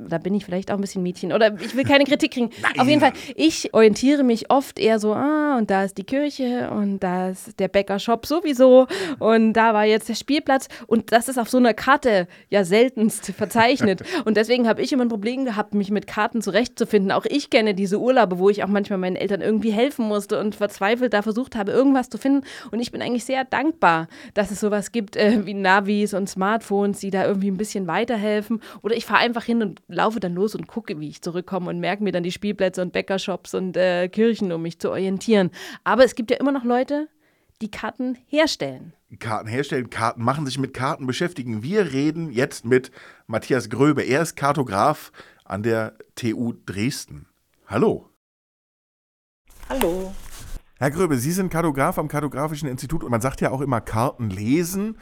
[0.07, 2.49] da bin ich vielleicht auch ein bisschen Mädchen oder ich will keine Kritik kriegen.
[2.61, 2.79] Nein.
[2.79, 6.69] Auf jeden Fall, ich orientiere mich oft eher so, ah, und da ist die Kirche
[6.71, 8.87] und da ist der Bäckershop sowieso
[9.19, 13.25] und da war jetzt der Spielplatz und das ist auf so einer Karte ja seltenst
[13.37, 14.03] verzeichnet.
[14.25, 17.11] und deswegen habe ich immer ein Problem gehabt, mich mit Karten zurechtzufinden.
[17.11, 20.55] Auch ich kenne diese Urlaube, wo ich auch manchmal meinen Eltern irgendwie helfen musste und
[20.55, 22.45] verzweifelt da versucht habe, irgendwas zu finden.
[22.71, 26.99] Und ich bin eigentlich sehr dankbar, dass es sowas gibt äh, wie Navis und Smartphones,
[26.99, 28.61] die da irgendwie irgendwie ein bisschen weiterhelfen.
[28.81, 31.79] Oder ich fahre einfach hin und laufe dann los und gucke, wie ich zurückkomme und
[31.79, 35.51] merke mir dann die Spielplätze und Bäckershops und äh, Kirchen, um mich zu orientieren.
[35.83, 37.07] Aber es gibt ja immer noch Leute,
[37.61, 38.93] die Karten herstellen.
[39.19, 41.63] Karten herstellen, Karten machen, sich mit Karten beschäftigen.
[41.63, 42.91] Wir reden jetzt mit
[43.25, 44.03] Matthias Gröbe.
[44.03, 45.11] Er ist Kartograf
[45.45, 47.27] an der TU Dresden.
[47.67, 48.09] Hallo.
[49.69, 50.13] Hallo.
[50.79, 54.29] Herr Gröbe, Sie sind Kartograf am Kartografischen Institut und man sagt ja auch immer Karten
[54.29, 54.97] lesen.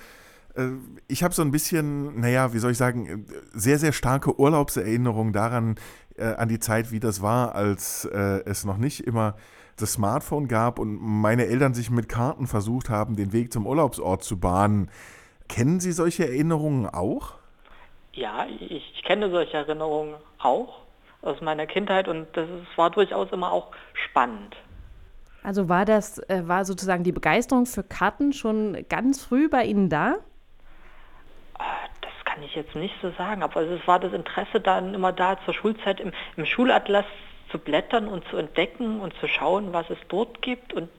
[0.55, 0.69] Äh,
[1.07, 5.75] ich habe so ein bisschen, naja, wie soll ich sagen, sehr, sehr starke Urlaubserinnerungen daran,
[6.17, 9.35] äh, an die Zeit, wie das war, als äh, es noch nicht immer
[9.77, 14.23] das Smartphone gab und meine Eltern sich mit Karten versucht haben, den Weg zum Urlaubsort
[14.23, 14.89] zu bahnen.
[15.49, 17.33] Kennen Sie solche Erinnerungen auch?
[18.13, 20.81] Ja, ich, ich kenne solche Erinnerungen auch
[21.21, 24.55] aus meiner Kindheit und das ist, war durchaus immer auch spannend.
[25.43, 29.89] Also war das, äh, war sozusagen die Begeisterung für Karten schon ganz früh bei Ihnen
[29.89, 30.15] da?
[31.57, 35.11] Ah, das kann ich jetzt nicht so sagen, aber es war das Interesse dann immer
[35.11, 37.05] da, zur Schulzeit im, im Schulatlas
[37.51, 40.89] zu blättern und zu entdecken und zu schauen, was es dort gibt und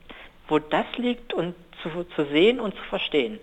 [0.49, 3.39] wo das liegt und zu, zu sehen und zu verstehen.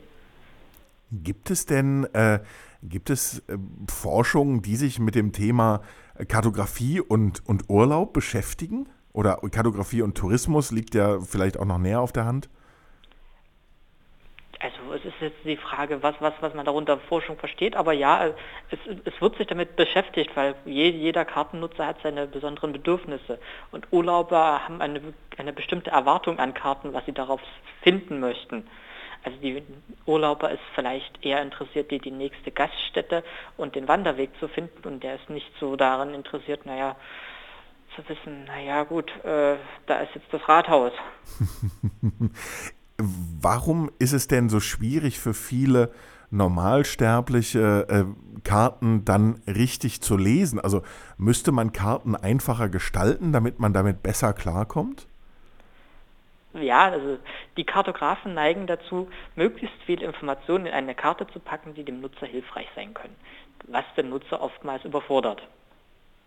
[1.11, 2.39] Gibt es denn, äh,
[2.81, 5.81] gibt es äh, Forschungen, die sich mit dem Thema
[6.27, 8.87] Kartografie und, und Urlaub beschäftigen?
[9.11, 12.49] Oder Kartografie und Tourismus liegt ja vielleicht auch noch näher auf der Hand?
[14.63, 18.27] Also es ist jetzt die Frage, was, was, was man darunter Forschung versteht, aber ja,
[18.71, 23.39] es, es wird sich damit beschäftigt, weil je, jeder Kartennutzer hat seine besonderen Bedürfnisse
[23.71, 25.01] und Urlauber haben eine,
[25.37, 27.41] eine bestimmte Erwartung an Karten, was sie darauf
[27.81, 28.65] finden möchten.
[29.25, 29.63] Also die
[30.05, 33.25] Urlauber ist vielleicht eher interessiert, die, die nächste Gaststätte
[33.57, 36.95] und den Wanderweg zu finden und der ist nicht so daran interessiert, naja,
[37.97, 40.93] zu wissen, naja gut, äh, da ist jetzt das Rathaus.
[43.41, 45.91] Warum ist es denn so schwierig für viele
[46.31, 48.05] normalsterbliche äh,
[48.43, 50.59] Karten dann richtig zu lesen?
[50.59, 50.81] Also
[51.17, 55.07] müsste man Karten einfacher gestalten, damit man damit besser klarkommt?
[56.53, 57.17] Ja, also
[57.57, 62.27] die Kartografen neigen dazu, möglichst viel Informationen in eine Karte zu packen, die dem Nutzer
[62.27, 63.15] hilfreich sein können,
[63.67, 65.41] was den Nutzer oftmals überfordert.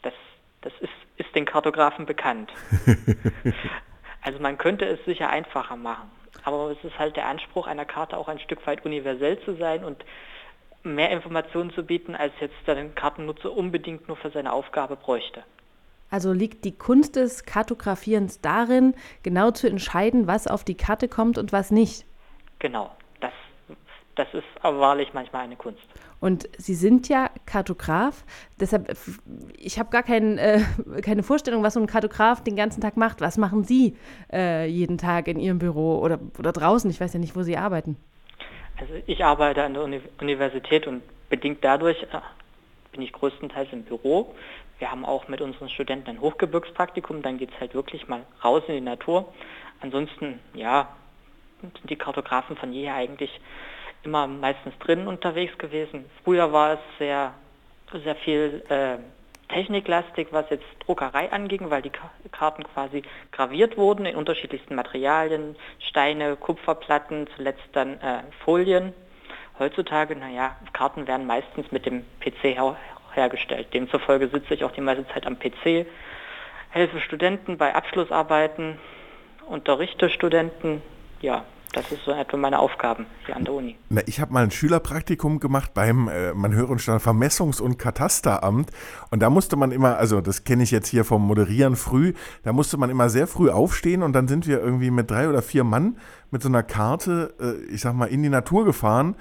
[0.02, 0.14] Das,
[0.62, 2.52] das ist, ist den Kartografen bekannt.
[4.22, 6.10] also man könnte es sicher einfacher machen,
[6.46, 9.84] aber es ist halt der Anspruch einer Karte auch ein Stück weit universell zu sein
[9.84, 10.04] und
[10.84, 15.42] mehr Informationen zu bieten, als jetzt der Kartennutzer unbedingt nur für seine Aufgabe bräuchte.
[16.08, 21.36] Also liegt die Kunst des Kartografierens darin, genau zu entscheiden, was auf die Karte kommt
[21.36, 22.06] und was nicht.
[22.60, 22.90] Genau,
[24.16, 25.82] das, ist aber wahrlich manchmal eine Kunst.
[26.20, 28.24] Und Sie sind ja Kartograf,
[28.58, 28.96] deshalb,
[29.56, 30.60] ich habe gar kein, äh,
[31.02, 33.20] keine Vorstellung, was so ein Kartograf den ganzen Tag macht.
[33.20, 33.96] Was machen Sie
[34.32, 36.90] äh, jeden Tag in Ihrem Büro oder, oder draußen?
[36.90, 37.96] Ich weiß ja nicht, wo Sie arbeiten.
[38.78, 42.20] Also ich arbeite an der Uni Universität und bedingt dadurch äh,
[42.92, 44.34] bin ich größtenteils im Büro.
[44.78, 48.62] Wir haben auch mit unseren Studenten ein Hochgebirgspraktikum, dann geht es halt wirklich mal raus
[48.68, 49.32] in die Natur.
[49.80, 50.88] Ansonsten, ja,
[51.60, 53.30] sind die Kartografen von jeher eigentlich
[54.06, 56.06] immer meistens drinnen unterwegs gewesen.
[56.24, 57.34] Früher war es sehr,
[57.92, 58.98] sehr viel äh,
[59.52, 61.92] techniklastig, was jetzt Druckerei anging, weil die
[62.32, 65.56] Karten quasi graviert wurden in unterschiedlichsten Materialien,
[65.88, 68.92] Steine, Kupferplatten, zuletzt dann äh, Folien.
[69.58, 72.56] Heutzutage, naja, Karten werden meistens mit dem PC
[73.14, 73.72] hergestellt.
[73.72, 75.86] Demzufolge sitze ich auch die meiste Zeit am PC,
[76.70, 78.78] helfe Studenten bei Abschlussarbeiten,
[79.46, 80.82] unterrichte Studenten.
[81.22, 81.44] Ja,
[81.76, 83.76] das ist so etwa meine Aufgaben hier an der Uni.
[83.90, 87.78] Na, ich habe mal ein Schülerpraktikum gemacht beim, äh, man höre und stand, Vermessungs- und
[87.78, 88.70] Katasteramt.
[89.10, 92.54] Und da musste man immer, also das kenne ich jetzt hier vom Moderieren früh, da
[92.54, 95.64] musste man immer sehr früh aufstehen und dann sind wir irgendwie mit drei oder vier
[95.64, 95.98] Mann
[96.30, 99.14] mit so einer Karte, äh, ich sag mal, in die Natur gefahren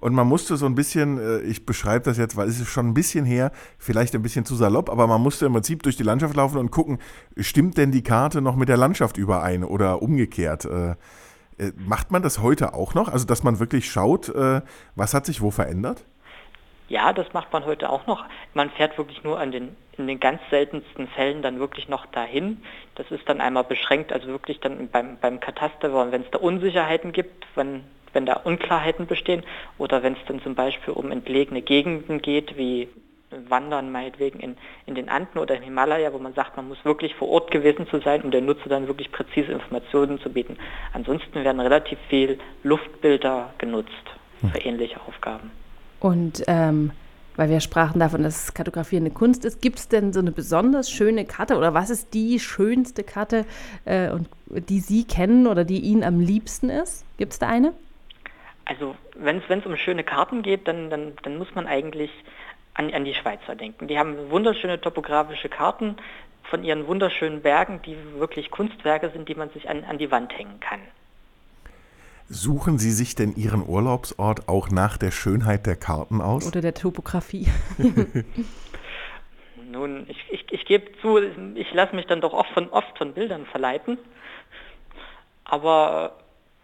[0.00, 2.88] und man musste so ein bisschen, äh, ich beschreibe das jetzt, weil es ist schon
[2.88, 6.02] ein bisschen her, vielleicht ein bisschen zu salopp, aber man musste im Prinzip durch die
[6.02, 6.98] Landschaft laufen und gucken,
[7.36, 10.68] stimmt denn die Karte noch mit der Landschaft überein oder umgekehrt?
[11.60, 13.08] Äh, äh, macht man das heute auch noch?
[13.08, 14.32] Also, dass man wirklich schaut,
[14.96, 16.04] was hat sich wo verändert?
[16.88, 18.24] Ja, das macht man heute auch noch.
[18.52, 22.62] Man fährt wirklich nur an den, in den ganz seltensten Fällen dann wirklich noch dahin.
[22.96, 27.12] Das ist dann einmal beschränkt, also wirklich dann beim, beim Kataster, wenn es da Unsicherheiten
[27.12, 29.44] gibt, wenn wenn da Unklarheiten bestehen
[29.78, 32.88] oder wenn es dann zum Beispiel um entlegene Gegenden geht, wie
[33.48, 37.14] Wandern meinetwegen in, in den Anden oder im Himalaya, wo man sagt, man muss wirklich
[37.14, 40.56] vor Ort gewesen zu sein, um der Nutzer dann wirklich präzise Informationen zu bieten.
[40.92, 43.92] Ansonsten werden relativ viel Luftbilder genutzt
[44.40, 44.68] für hm.
[44.74, 45.50] ähnliche Aufgaben.
[46.00, 46.92] Und ähm,
[47.36, 50.90] weil wir sprachen davon, dass Kartografieren eine Kunst ist, gibt es denn so eine besonders
[50.90, 53.46] schöne Karte oder was ist die schönste Karte,
[53.84, 57.06] äh, und, die Sie kennen oder die Ihnen am liebsten ist?
[57.16, 57.72] Gibt es da eine?
[58.64, 62.10] Also wenn es um schöne Karten geht, dann, dann, dann muss man eigentlich
[62.74, 63.88] an, an die Schweizer denken.
[63.88, 65.96] Die haben wunderschöne topografische Karten
[66.44, 70.36] von ihren wunderschönen Bergen, die wirklich Kunstwerke sind, die man sich an, an die Wand
[70.36, 70.80] hängen kann.
[72.32, 76.46] Suchen Sie sich denn Ihren Urlaubsort auch nach der Schönheit der Karten aus?
[76.46, 77.48] Oder der Topografie?
[79.72, 81.18] Nun, ich, ich, ich gebe zu,
[81.56, 83.98] ich lasse mich dann doch oft von, oft von Bildern verleiten.
[85.44, 86.18] Aber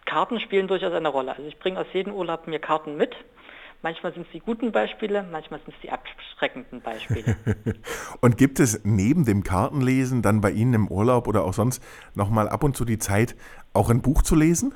[0.05, 1.33] Karten spielen durchaus eine Rolle.
[1.33, 3.17] Also ich bringe aus jedem Urlaub mir Karten mit.
[3.83, 7.37] Manchmal sind es die guten Beispiele, manchmal sind es die abschreckenden Beispiele.
[8.21, 11.83] und gibt es neben dem Kartenlesen dann bei Ihnen im Urlaub oder auch sonst
[12.15, 13.37] nochmal ab und zu die Zeit,
[13.73, 14.75] auch ein Buch zu lesen?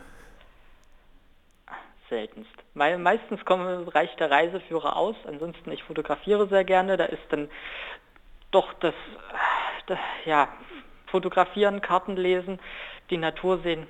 [2.08, 2.50] Seltenst.
[2.74, 5.16] meistens kommen, reicht der Reiseführer aus.
[5.26, 6.96] Ansonsten, ich fotografiere sehr gerne.
[6.96, 7.48] Da ist dann
[8.50, 8.94] doch das,
[9.86, 10.48] das ja,
[11.06, 12.60] Fotografieren, Karten lesen,
[13.10, 13.86] die Natur sehen,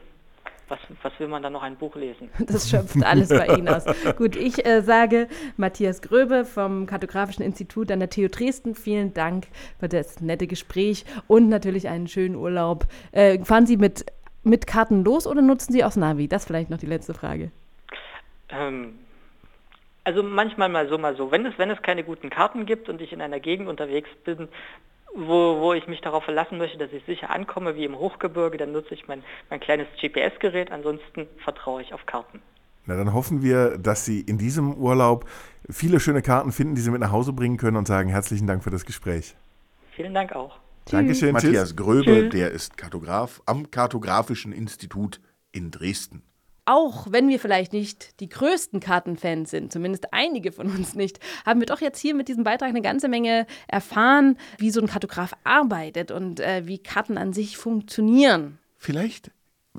[0.71, 2.31] was, was, will man dann noch ein Buch lesen?
[2.47, 3.85] Das schöpft alles bei Ihnen aus.
[4.17, 9.49] Gut, ich äh, sage Matthias Gröbe vom Kartografischen Institut an der TU Dresden, vielen Dank
[9.79, 12.87] für das nette Gespräch und natürlich einen schönen Urlaub.
[13.13, 14.07] Äh, fahren Sie mit,
[14.45, 16.29] mit Karten los oder nutzen Sie auch Navi?
[16.29, 17.51] Das vielleicht noch die letzte Frage.
[18.49, 18.99] Ähm,
[20.05, 21.31] also manchmal mal so, mal so.
[21.31, 24.49] Wenn es, wenn es keine guten Karten gibt und ich in einer Gegend unterwegs bin,
[25.15, 28.73] wo, wo ich mich darauf verlassen möchte, dass ich sicher ankomme, wie im Hochgebirge, dann
[28.73, 32.41] nutze ich mein, mein kleines GPS-Gerät, ansonsten vertraue ich auf Karten.
[32.87, 35.27] Na, dann hoffen wir, dass Sie in diesem Urlaub
[35.69, 38.65] viele schöne Karten finden, die Sie mit nach Hause bringen können und sagen herzlichen Dank
[38.65, 39.37] für das Gespräch.
[39.93, 40.59] Vielen Dank auch.
[40.91, 41.33] Dankeschön.
[41.33, 45.21] Matthias Gröbe, der ist Kartograf am Kartografischen Institut
[45.53, 46.23] in Dresden
[46.71, 51.59] auch wenn wir vielleicht nicht die größten Kartenfans sind, zumindest einige von uns nicht, haben
[51.59, 55.35] wir doch jetzt hier mit diesem Beitrag eine ganze Menge erfahren, wie so ein Kartograf
[55.43, 58.59] arbeitet und äh, wie Karten an sich funktionieren.
[58.77, 59.33] Vielleicht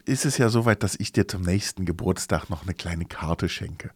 [0.05, 3.91] ist es ja soweit, dass ich dir zum nächsten Geburtstag noch eine kleine Karte schenke.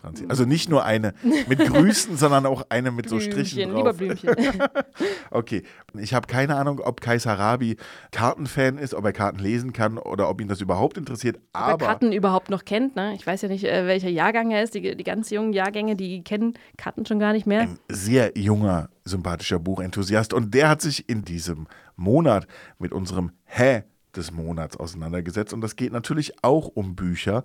[0.00, 0.24] Franzi.
[0.28, 1.14] Also nicht nur eine
[1.48, 3.76] mit Grüßen, sondern auch eine mit Blümchen, so Strichen drauf.
[3.76, 4.30] Lieber Blümchen.
[5.30, 5.62] okay,
[5.98, 7.76] ich habe keine Ahnung, ob Kaiser Rabi
[8.10, 11.38] Kartenfan ist, ob er Karten lesen kann oder ob ihn das überhaupt interessiert.
[11.52, 12.96] Aber ob er Karten überhaupt noch kennt.
[12.96, 13.14] Ne?
[13.14, 14.74] Ich weiß ja nicht, äh, welcher Jahrgang er ist.
[14.74, 17.62] Die, die ganz jungen Jahrgänge, die kennen Karten schon gar nicht mehr.
[17.62, 20.32] Ein sehr junger, sympathischer Buchenthusiast.
[20.32, 22.46] Und der hat sich in diesem Monat
[22.78, 23.82] mit unserem Hä
[24.16, 25.52] des Monats auseinandergesetzt.
[25.52, 27.42] Und das geht natürlich auch um Bücher,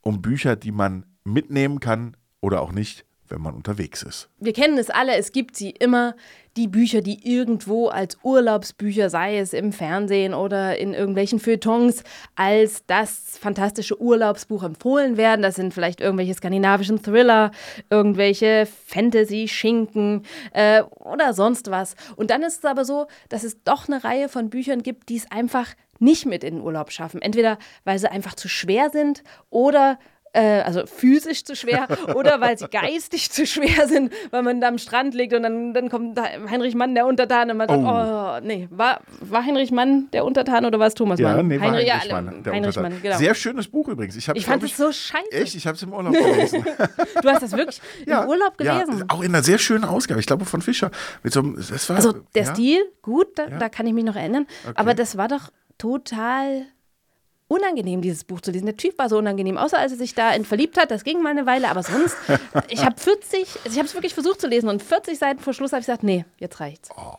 [0.00, 4.28] um Bücher, die man mitnehmen kann oder auch nicht, wenn man unterwegs ist.
[4.38, 6.14] Wir kennen es alle, es gibt sie immer,
[6.56, 12.02] die Bücher, die irgendwo als Urlaubsbücher, sei es im Fernsehen oder in irgendwelchen Feuilletons,
[12.34, 15.42] als das fantastische Urlaubsbuch empfohlen werden.
[15.42, 17.50] Das sind vielleicht irgendwelche skandinavischen Thriller,
[17.90, 21.94] irgendwelche Fantasy-Schinken äh, oder sonst was.
[22.16, 25.16] Und dann ist es aber so, dass es doch eine Reihe von Büchern gibt, die
[25.16, 27.20] es einfach nicht mit in den Urlaub schaffen.
[27.20, 29.98] Entweder weil sie einfach zu schwer sind oder
[30.36, 34.68] äh, also physisch zu schwer oder weil sie geistig zu schwer sind, weil man da
[34.68, 37.86] am Strand liegt und dann, dann kommt Heinrich Mann, der Untertan, und man sagt, oh,
[37.88, 41.48] oh nee, war, war Heinrich Mann der Untertan oder war es Thomas ja, Mann?
[41.48, 43.16] Nee, Heinrich, Heinrich Mann, der Heinrich Mann, genau.
[43.16, 44.16] Sehr schönes Buch übrigens.
[44.16, 45.32] Ich, ich fand es so scheiße.
[45.32, 46.64] Echt, ich habe es im Urlaub gelesen.
[47.22, 48.98] du hast das wirklich ja, im Urlaub gelesen?
[48.98, 50.90] Ja, auch in einer sehr schönen Ausgabe, ich glaube von Fischer.
[51.22, 52.52] Mit so einem, das war, also der ja?
[52.52, 54.74] Stil, gut, da, da, kann ich mich noch erinnern, okay.
[54.76, 56.66] aber das war doch total
[57.48, 58.66] unangenehm, dieses Buch zu lesen.
[58.66, 60.90] Der Typ war so unangenehm, außer als er sich da in verliebt hat.
[60.90, 62.16] Das ging mal eine Weile, aber sonst,
[62.68, 65.52] ich habe 40, also ich habe es wirklich versucht zu lesen und 40 Seiten vor
[65.52, 66.90] Schluss habe ich gesagt, nee, jetzt reicht's.
[66.96, 67.14] Oh,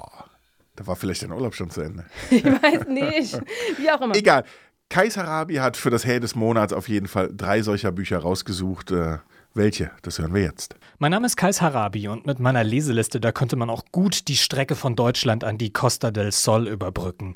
[0.76, 2.06] da war vielleicht dein Urlaub schon zu Ende.
[2.30, 3.40] ich weiß nicht,
[3.78, 4.16] wie auch immer.
[4.16, 4.44] Egal.
[4.90, 8.92] Kaiser Rabi hat für das Hey des Monats auf jeden Fall drei solcher Bücher rausgesucht.
[8.92, 9.18] Äh,
[9.58, 9.92] welche?
[10.04, 10.76] Das hören wir jetzt.
[11.00, 14.38] Mein Name ist Kais Harabi und mit meiner Leseliste, da konnte man auch gut die
[14.38, 17.36] Strecke von Deutschland an die Costa del Sol überbrücken.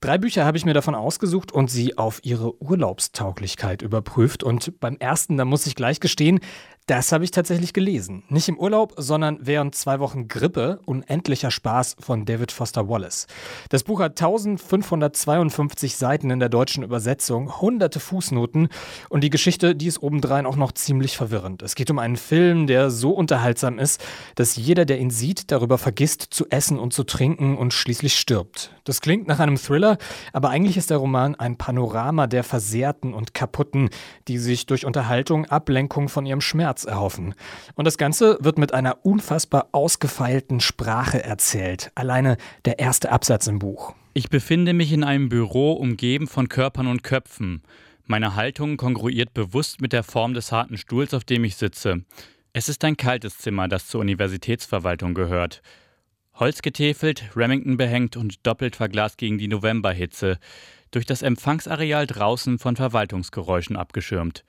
[0.00, 4.42] Drei Bücher habe ich mir davon ausgesucht und sie auf ihre Urlaubstauglichkeit überprüft.
[4.42, 6.40] Und beim ersten, da muss ich gleich gestehen,
[6.90, 8.24] das habe ich tatsächlich gelesen.
[8.30, 10.80] Nicht im Urlaub, sondern während zwei Wochen Grippe.
[10.86, 13.28] Unendlicher Spaß von David Foster Wallace.
[13.68, 18.70] Das Buch hat 1552 Seiten in der deutschen Übersetzung, hunderte Fußnoten
[19.08, 21.62] und die Geschichte, die ist obendrein auch noch ziemlich verwirrend.
[21.62, 25.78] Es geht um einen Film, der so unterhaltsam ist, dass jeder, der ihn sieht, darüber
[25.78, 28.74] vergisst zu essen und zu trinken und schließlich stirbt.
[28.82, 29.96] Das klingt nach einem Thriller,
[30.32, 33.90] aber eigentlich ist der Roman ein Panorama der Versehrten und Kaputten,
[34.26, 37.34] die sich durch Unterhaltung Ablenkung von ihrem Schmerz Platz erhoffen.
[37.74, 41.90] Und das Ganze wird mit einer unfassbar ausgefeilten Sprache erzählt.
[41.94, 43.94] Alleine der erste Absatz im Buch.
[44.14, 47.62] Ich befinde mich in einem Büro umgeben von Körpern und Köpfen.
[48.06, 52.02] Meine Haltung kongruiert bewusst mit der Form des harten Stuhls, auf dem ich sitze.
[52.52, 55.62] Es ist ein kaltes Zimmer, das zur Universitätsverwaltung gehört.
[56.34, 60.38] Holzgetäfelt, Remington behängt und doppelt verglast gegen die Novemberhitze.
[60.90, 64.44] Durch das Empfangsareal draußen von Verwaltungsgeräuschen abgeschirmt.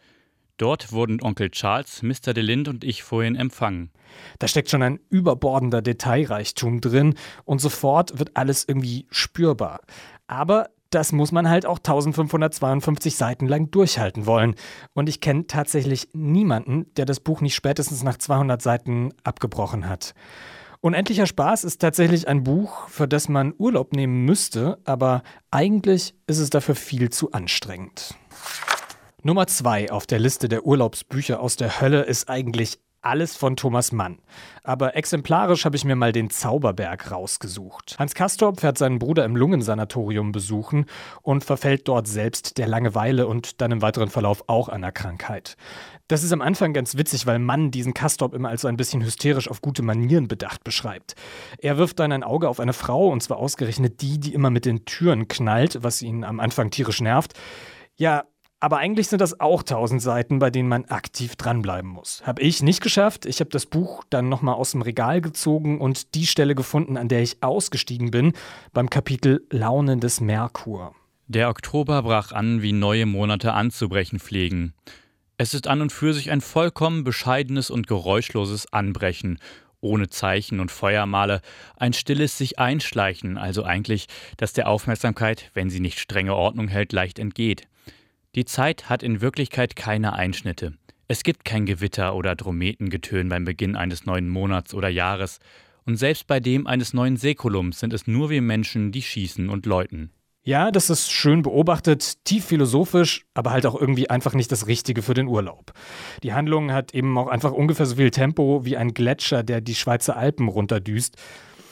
[0.57, 2.33] Dort wurden Onkel Charles, Mr.
[2.33, 3.91] DeLind und ich vorhin empfangen.
[4.39, 9.81] Da steckt schon ein überbordender Detailreichtum drin und sofort wird alles irgendwie spürbar.
[10.27, 14.55] Aber das muss man halt auch 1552 Seiten lang durchhalten wollen.
[14.93, 20.13] Und ich kenne tatsächlich niemanden, der das Buch nicht spätestens nach 200 Seiten abgebrochen hat.
[20.81, 26.39] Unendlicher Spaß ist tatsächlich ein Buch, für das man Urlaub nehmen müsste, aber eigentlich ist
[26.39, 28.15] es dafür viel zu anstrengend.
[29.23, 33.91] Nummer zwei auf der Liste der Urlaubsbücher aus der Hölle ist eigentlich alles von Thomas
[33.91, 34.17] Mann.
[34.63, 37.97] Aber exemplarisch habe ich mir mal den Zauberberg rausgesucht.
[37.99, 40.85] Hans Kastorp fährt seinen Bruder im Lungensanatorium besuchen
[41.21, 45.55] und verfällt dort selbst der Langeweile und dann im weiteren Verlauf auch einer Krankheit.
[46.07, 49.03] Das ist am Anfang ganz witzig, weil Mann diesen Kastorp immer als so ein bisschen
[49.03, 51.13] hysterisch auf gute Manieren bedacht beschreibt.
[51.59, 54.65] Er wirft dann ein Auge auf eine Frau, und zwar ausgerechnet die, die immer mit
[54.65, 57.33] den Türen knallt, was ihn am Anfang tierisch nervt.
[57.97, 58.23] Ja,
[58.61, 62.21] aber eigentlich sind das auch tausend Seiten, bei denen man aktiv dranbleiben muss.
[62.25, 63.25] Habe ich nicht geschafft.
[63.25, 67.07] Ich habe das Buch dann nochmal aus dem Regal gezogen und die Stelle gefunden, an
[67.07, 68.33] der ich ausgestiegen bin,
[68.71, 70.93] beim Kapitel Launen des Merkur.
[71.27, 74.73] Der Oktober brach an, wie neue Monate anzubrechen pflegen.
[75.37, 79.39] Es ist an und für sich ein vollkommen bescheidenes und geräuschloses Anbrechen,
[79.79, 81.41] ohne Zeichen und Feuermale,
[81.77, 86.93] ein stilles sich einschleichen, also eigentlich, das der Aufmerksamkeit, wenn sie nicht strenge Ordnung hält,
[86.93, 87.67] leicht entgeht.
[88.33, 90.73] Die Zeit hat in Wirklichkeit keine Einschnitte.
[91.09, 95.39] Es gibt kein Gewitter oder Drometengetön beim Beginn eines neuen Monats oder Jahres.
[95.85, 99.65] Und selbst bei dem eines neuen Säkulums sind es nur wir Menschen, die schießen und
[99.65, 100.11] läuten.
[100.43, 105.01] Ja, das ist schön beobachtet, tief philosophisch, aber halt auch irgendwie einfach nicht das Richtige
[105.01, 105.73] für den Urlaub.
[106.23, 109.75] Die Handlung hat eben auch einfach ungefähr so viel Tempo wie ein Gletscher, der die
[109.75, 111.17] Schweizer Alpen runterdüst.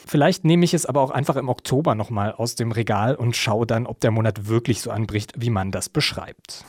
[0.06, 3.66] Vielleicht nehme ich es aber auch einfach im Oktober nochmal aus dem Regal und schaue
[3.66, 6.64] dann, ob der Monat wirklich so anbricht, wie man das beschreibt.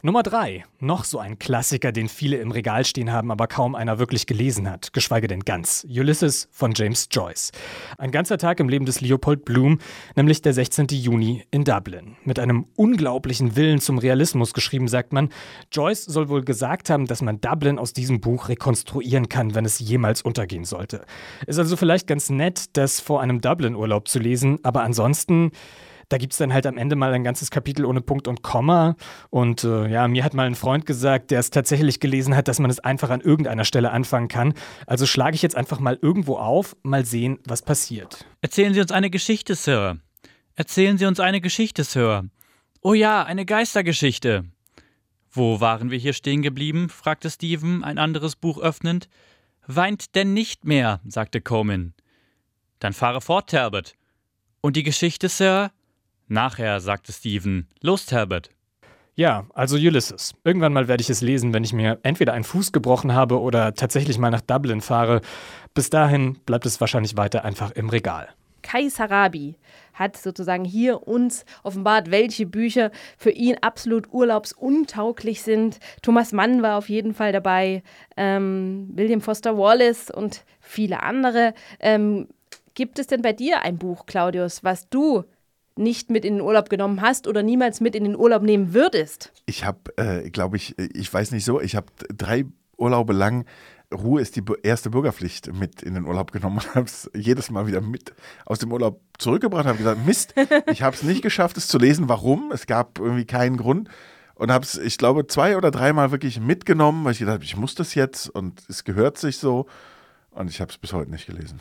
[0.00, 0.64] Nummer 3.
[0.78, 4.70] Noch so ein Klassiker, den viele im Regal stehen haben, aber kaum einer wirklich gelesen
[4.70, 5.84] hat, geschweige denn ganz.
[5.90, 7.50] Ulysses von James Joyce.
[7.98, 9.80] Ein ganzer Tag im Leben des Leopold Bloom,
[10.14, 10.86] nämlich der 16.
[10.92, 12.16] Juni in Dublin.
[12.22, 15.30] Mit einem unglaublichen Willen zum Realismus geschrieben, sagt man.
[15.72, 19.80] Joyce soll wohl gesagt haben, dass man Dublin aus diesem Buch rekonstruieren kann, wenn es
[19.80, 21.04] jemals untergehen sollte.
[21.48, 25.50] Ist also vielleicht ganz nett, das vor einem Dublin-Urlaub zu lesen, aber ansonsten
[26.08, 28.96] da gibt es dann halt am Ende mal ein ganzes Kapitel ohne Punkt und Komma.
[29.30, 32.58] Und äh, ja, mir hat mal ein Freund gesagt, der es tatsächlich gelesen hat, dass
[32.58, 34.54] man es einfach an irgendeiner Stelle anfangen kann.
[34.86, 38.24] Also schlage ich jetzt einfach mal irgendwo auf, mal sehen, was passiert.
[38.40, 39.98] Erzählen Sie uns eine Geschichte, Sir.
[40.54, 42.24] Erzählen Sie uns eine Geschichte, Sir.
[42.80, 44.44] Oh ja, eine Geistergeschichte.
[45.30, 46.88] Wo waren wir hier stehen geblieben?
[46.88, 49.08] fragte Stephen, ein anderes Buch öffnend.
[49.66, 51.92] Weint denn nicht mehr, sagte Coleman.
[52.78, 53.94] Dann fahre fort, Talbot.
[54.62, 55.70] Und die Geschichte, Sir?
[56.28, 57.66] Nachher, sagte Steven.
[57.80, 58.50] Los, Talbot.
[59.14, 60.34] Ja, also Ulysses.
[60.44, 63.74] Irgendwann mal werde ich es lesen, wenn ich mir entweder einen Fuß gebrochen habe oder
[63.74, 65.22] tatsächlich mal nach Dublin fahre.
[65.74, 68.28] Bis dahin bleibt es wahrscheinlich weiter einfach im Regal.
[68.62, 69.56] Kai Sarabi
[69.94, 75.78] hat sozusagen hier uns offenbart, welche Bücher für ihn absolut urlaubsuntauglich sind.
[76.02, 77.82] Thomas Mann war auf jeden Fall dabei,
[78.16, 81.54] ähm, William Foster Wallace und viele andere.
[81.80, 82.28] Ähm,
[82.74, 85.24] gibt es denn bei dir ein Buch, Claudius, was du
[85.78, 89.32] nicht mit in den Urlaub genommen hast oder niemals mit in den Urlaub nehmen würdest?
[89.46, 92.44] Ich habe, äh, glaube ich, ich weiß nicht so, ich habe drei
[92.76, 93.44] Urlaube lang
[93.92, 97.66] Ruhe ist die erste Bürgerpflicht mit in den Urlaub genommen und habe es jedes Mal
[97.66, 98.12] wieder mit
[98.44, 99.66] aus dem Urlaub zurückgebracht.
[99.66, 100.34] Habe gesagt, Mist,
[100.70, 102.08] ich habe es nicht geschafft, es zu lesen.
[102.08, 102.52] Warum?
[102.52, 103.88] Es gab irgendwie keinen Grund.
[104.34, 107.56] Und habe es, ich glaube, zwei oder dreimal wirklich mitgenommen, weil ich gedacht habe, ich
[107.56, 109.66] muss das jetzt und es gehört sich so.
[110.30, 111.60] Und ich habe es bis heute nicht gelesen.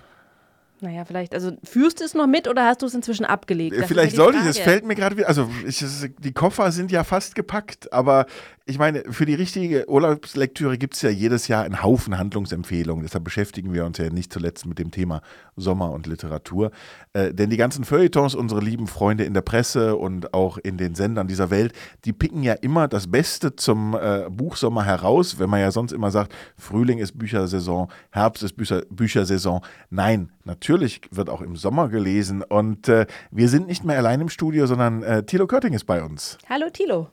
[0.79, 3.75] Naja, vielleicht, also führst du es noch mit oder hast du es inzwischen abgelegt?
[3.77, 5.83] Das vielleicht sollte ich, es fällt mir gerade wieder, also ich,
[6.19, 8.27] die Koffer sind ja fast gepackt, aber
[8.67, 13.03] ich meine, für die richtige Urlaubslektüre gibt es ja jedes Jahr einen Haufen Handlungsempfehlungen.
[13.03, 15.21] Deshalb beschäftigen wir uns ja nicht zuletzt mit dem Thema
[15.55, 16.71] Sommer und Literatur.
[17.13, 20.95] Äh, denn die ganzen Feuilletons, unsere lieben Freunde in der Presse und auch in den
[20.95, 21.71] Sendern dieser Welt,
[22.03, 26.11] die picken ja immer das Beste zum äh, Buchsommer heraus, wenn man ja sonst immer
[26.11, 29.61] sagt, Frühling ist Büchersaison, Herbst ist Bücher, Büchersaison.
[29.89, 32.43] Nein, natürlich wird auch im Sommer gelesen.
[32.43, 36.03] Und äh, wir sind nicht mehr allein im Studio, sondern äh, Thilo Körting ist bei
[36.03, 36.37] uns.
[36.49, 37.07] Hallo Thilo.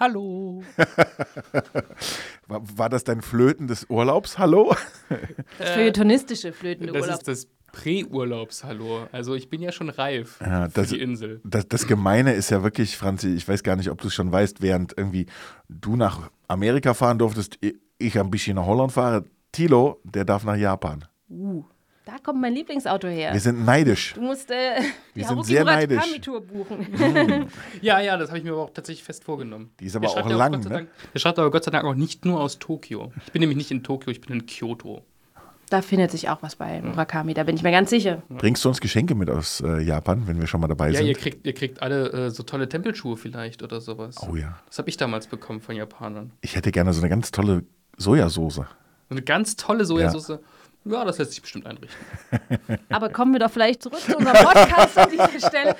[0.00, 0.62] Hallo.
[2.46, 4.38] war, war, das dein Flöten des Urlaubs?
[4.38, 4.74] Hallo?
[5.58, 7.22] Das feuilletonistische Flöten des Urlaubs.
[7.22, 9.08] Das ist das Prä-Urlaubs-Hallo.
[9.12, 11.42] Also ich bin ja schon reif ja, das, für die Insel.
[11.44, 14.32] Das, das Gemeine ist ja wirklich, Franzi, ich weiß gar nicht, ob du es schon
[14.32, 15.26] weißt, während irgendwie
[15.68, 17.58] du nach Amerika fahren durftest,
[17.98, 21.04] ich ein bisschen nach Holland fahre, Tilo, der darf nach Japan.
[21.28, 21.64] Uh.
[22.10, 23.32] Da kommt mein Lieblingsauto her.
[23.32, 24.14] Wir sind neidisch.
[24.14, 24.80] Du musst äh,
[25.14, 26.20] wir sind sehr neidisch.
[26.20, 26.88] Tour buchen.
[27.82, 29.70] ja, ja, das habe ich mir aber auch tatsächlich fest vorgenommen.
[29.78, 30.68] Die ist aber auch lang, auch ne?
[30.68, 33.12] Dank, der schreibt aber Gott sei Dank auch nicht nur aus Tokio.
[33.26, 35.04] Ich bin nämlich nicht in Tokio, ich bin in Kyoto.
[35.68, 38.24] Da findet sich auch was bei Murakami, da bin ich mir ganz sicher.
[38.28, 41.06] Bringst du uns Geschenke mit aus äh, Japan, wenn wir schon mal dabei ja, sind?
[41.06, 44.16] Ja, ihr kriegt, ihr kriegt alle äh, so tolle Tempelschuhe vielleicht oder sowas.
[44.28, 44.58] Oh ja.
[44.66, 46.32] Das habe ich damals bekommen von Japanern.
[46.40, 47.62] Ich hätte gerne so eine ganz tolle
[47.98, 48.62] Sojasauce.
[49.10, 50.28] Eine ganz tolle Sojasauce.
[50.28, 50.38] Ja.
[50.84, 51.98] Ja, das lässt sich bestimmt einrichten.
[52.88, 55.76] Aber kommen wir doch vielleicht zurück zu unserem Podcast an dieser Stelle.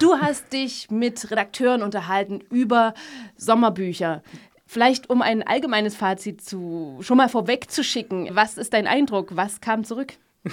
[0.00, 2.94] Du hast dich mit Redakteuren unterhalten über
[3.36, 4.22] Sommerbücher.
[4.66, 8.28] Vielleicht um ein allgemeines Fazit zu schon mal vorwegzuschicken.
[8.32, 9.36] Was ist dein Eindruck?
[9.36, 10.14] Was kam zurück?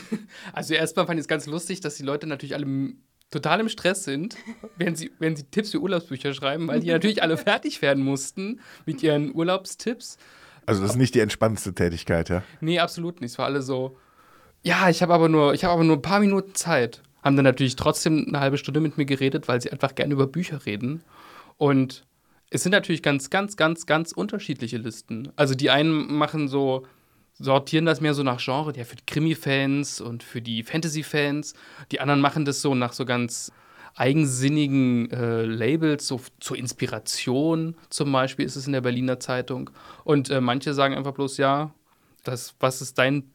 [0.54, 2.93] Also erstmal fand ich es ganz lustig, dass die Leute natürlich alle
[3.32, 4.36] total im Stress sind,
[4.78, 8.60] wenn sie, wenn sie Tipps für Urlaubsbücher schreiben, weil die natürlich alle fertig werden mussten
[8.86, 10.18] mit ihren Urlaubstipps.
[10.68, 12.43] Also das ist nicht die entspannendste Tätigkeit, ja?
[12.59, 13.32] Nee, absolut nicht.
[13.32, 13.97] Es war alle so,
[14.63, 17.01] ja, ich habe aber, nur, hab aber nur ein paar Minuten Zeit.
[17.24, 20.28] Haben dann natürlich trotzdem eine halbe Stunde mit mir geredet, weil sie einfach gerne über
[20.28, 21.03] Bücher reden.
[21.55, 22.05] Und
[22.49, 25.32] es sind natürlich ganz, ganz, ganz, ganz unterschiedliche Listen.
[25.38, 26.86] Also die einen machen so,
[27.34, 31.53] sortieren das mehr so nach Genre, ja, für die Krimi-Fans und für die Fantasy-Fans.
[31.93, 33.53] Die anderen machen das so nach so ganz
[33.98, 39.72] eigensinnigen äh, Labels, so zur Inspiration zum Beispiel ist es in der Berliner Zeitung.
[40.04, 41.72] Und äh, manche sagen einfach bloß, ja,
[42.24, 43.32] das, was ist dein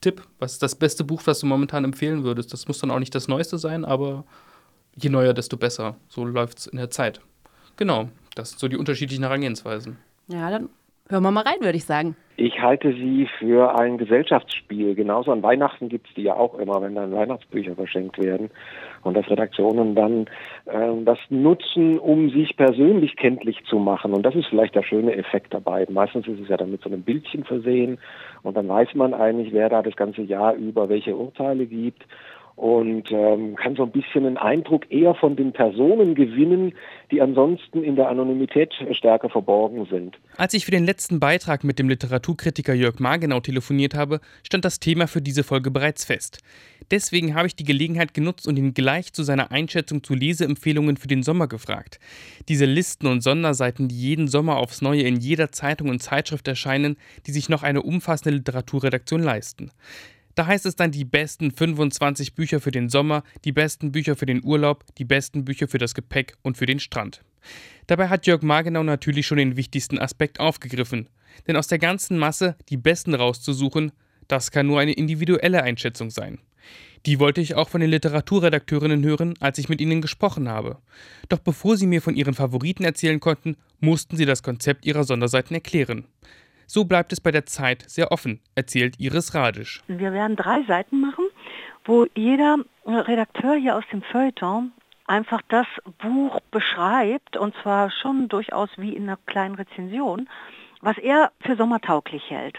[0.00, 0.26] Tipp?
[0.38, 2.52] Was ist das beste Buch, was du momentan empfehlen würdest?
[2.52, 4.24] Das muss dann auch nicht das Neueste sein, aber
[4.96, 5.96] je neuer, desto besser.
[6.08, 7.20] So läuft es in der Zeit.
[7.76, 9.98] Genau, das sind so die unterschiedlichen Herangehensweisen.
[10.28, 10.70] Ja, dann
[11.08, 12.16] hören wir mal rein, würde ich sagen.
[12.36, 14.94] Ich halte sie für ein Gesellschaftsspiel.
[14.94, 18.50] Genauso an Weihnachten gibt es die ja auch immer, wenn dann Weihnachtsbücher verschenkt werden.
[19.02, 20.26] Und dass Redaktionen dann
[20.66, 24.14] äh, das nutzen, um sich persönlich kenntlich zu machen.
[24.14, 25.86] Und das ist vielleicht der schöne Effekt dabei.
[25.90, 27.98] Meistens ist es ja dann mit so einem Bildchen versehen.
[28.42, 32.02] Und dann weiß man eigentlich, wer da das ganze Jahr über welche Urteile gibt
[32.56, 36.74] und ähm, kann so ein bisschen einen Eindruck eher von den Personen gewinnen,
[37.10, 40.18] die ansonsten in der Anonymität stärker verborgen sind.
[40.36, 44.80] Als ich für den letzten Beitrag mit dem Literaturkritiker Jörg Margenau telefoniert habe, stand das
[44.80, 46.38] Thema für diese Folge bereits fest.
[46.90, 51.08] Deswegen habe ich die Gelegenheit genutzt und ihn gleich zu seiner Einschätzung zu Leseempfehlungen für
[51.08, 52.00] den Sommer gefragt.
[52.48, 56.96] Diese Listen und Sonderseiten, die jeden Sommer aufs Neue in jeder Zeitung und Zeitschrift erscheinen,
[57.26, 59.70] die sich noch eine umfassende Literaturredaktion leisten.
[60.34, 64.26] Da heißt es dann die besten 25 Bücher für den Sommer, die besten Bücher für
[64.26, 67.22] den Urlaub, die besten Bücher für das Gepäck und für den Strand.
[67.86, 71.08] Dabei hat Jörg Margenau natürlich schon den wichtigsten Aspekt aufgegriffen.
[71.46, 73.92] Denn aus der ganzen Masse die besten rauszusuchen,
[74.28, 76.38] das kann nur eine individuelle Einschätzung sein.
[77.04, 80.78] Die wollte ich auch von den Literaturredakteurinnen hören, als ich mit ihnen gesprochen habe.
[81.28, 85.54] Doch bevor sie mir von ihren Favoriten erzählen konnten, mussten sie das Konzept ihrer Sonderseiten
[85.54, 86.04] erklären.
[86.74, 89.82] So bleibt es bei der Zeit sehr offen, erzählt Iris Radisch.
[89.88, 91.26] Wir werden drei Seiten machen,
[91.84, 94.72] wo jeder Redakteur hier aus dem Feuilleton
[95.06, 95.66] einfach das
[95.98, 100.30] Buch beschreibt, und zwar schon durchaus wie in einer kleinen Rezension,
[100.80, 102.56] was er für sommertauglich hält.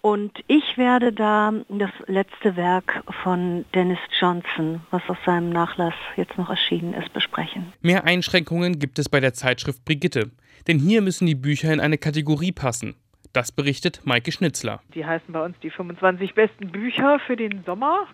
[0.00, 6.38] Und ich werde da das letzte Werk von Dennis Johnson, was aus seinem Nachlass jetzt
[6.38, 7.74] noch erschienen ist, besprechen.
[7.82, 10.30] Mehr Einschränkungen gibt es bei der Zeitschrift Brigitte.
[10.66, 12.94] Denn hier müssen die Bücher in eine Kategorie passen.
[13.34, 14.80] Das berichtet Maike Schnitzler.
[14.94, 18.06] Die heißen bei uns die 25 besten Bücher für den Sommer.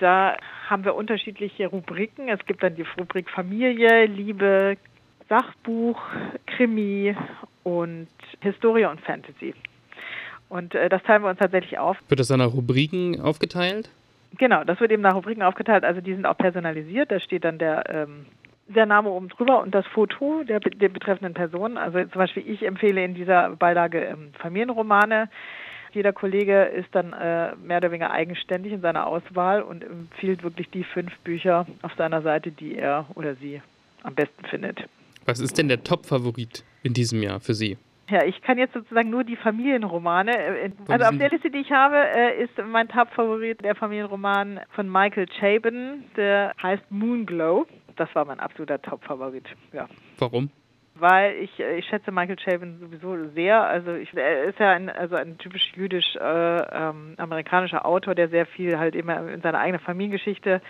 [0.00, 2.30] Da haben wir unterschiedliche Rubriken.
[2.30, 4.78] Es gibt dann die Rubrik Familie, Liebe,
[5.28, 6.00] Sachbuch,
[6.46, 7.14] Krimi
[7.64, 8.08] und
[8.40, 9.54] Historie und Fantasy.
[10.48, 11.98] Und äh, das teilen wir uns tatsächlich auf.
[12.08, 13.90] Wird das dann nach Rubriken aufgeteilt?
[14.38, 15.84] Genau, das wird eben nach Rubriken aufgeteilt.
[15.84, 17.10] Also die sind auch personalisiert.
[17.10, 18.24] Da steht dann der ähm,
[18.74, 21.76] der Name oben drüber und das Foto der, der betreffenden Person.
[21.76, 25.28] Also zum Beispiel ich empfehle in dieser Beilage ähm, Familienromane.
[25.92, 30.70] Jeder Kollege ist dann äh, mehr oder weniger eigenständig in seiner Auswahl und empfiehlt wirklich
[30.70, 33.60] die fünf Bücher auf seiner Seite, die er oder sie
[34.04, 34.84] am besten findet.
[35.24, 37.76] Was ist denn der Top-Favorit in diesem Jahr für Sie?
[38.10, 40.36] Ja, ich kann jetzt sozusagen nur die Familienromane.
[40.36, 44.90] Äh, also auf der Liste, die ich habe, äh, ist mein Top-Favorit der Familienroman von
[44.90, 46.04] Michael Chabon.
[46.16, 47.66] Der heißt Moonglow
[48.00, 49.44] das war mein absoluter Top-Favorit.
[49.72, 49.86] Ja.
[50.18, 50.48] Warum?
[50.94, 53.62] Weil ich, äh, ich schätze Michael Chabon sowieso sehr.
[53.62, 58.44] Also ich, er ist ja ein, also ein typisch jüdisch-amerikanischer äh, ähm, Autor, der sehr
[58.46, 60.60] viel halt immer in seiner eigenen Familiengeschichte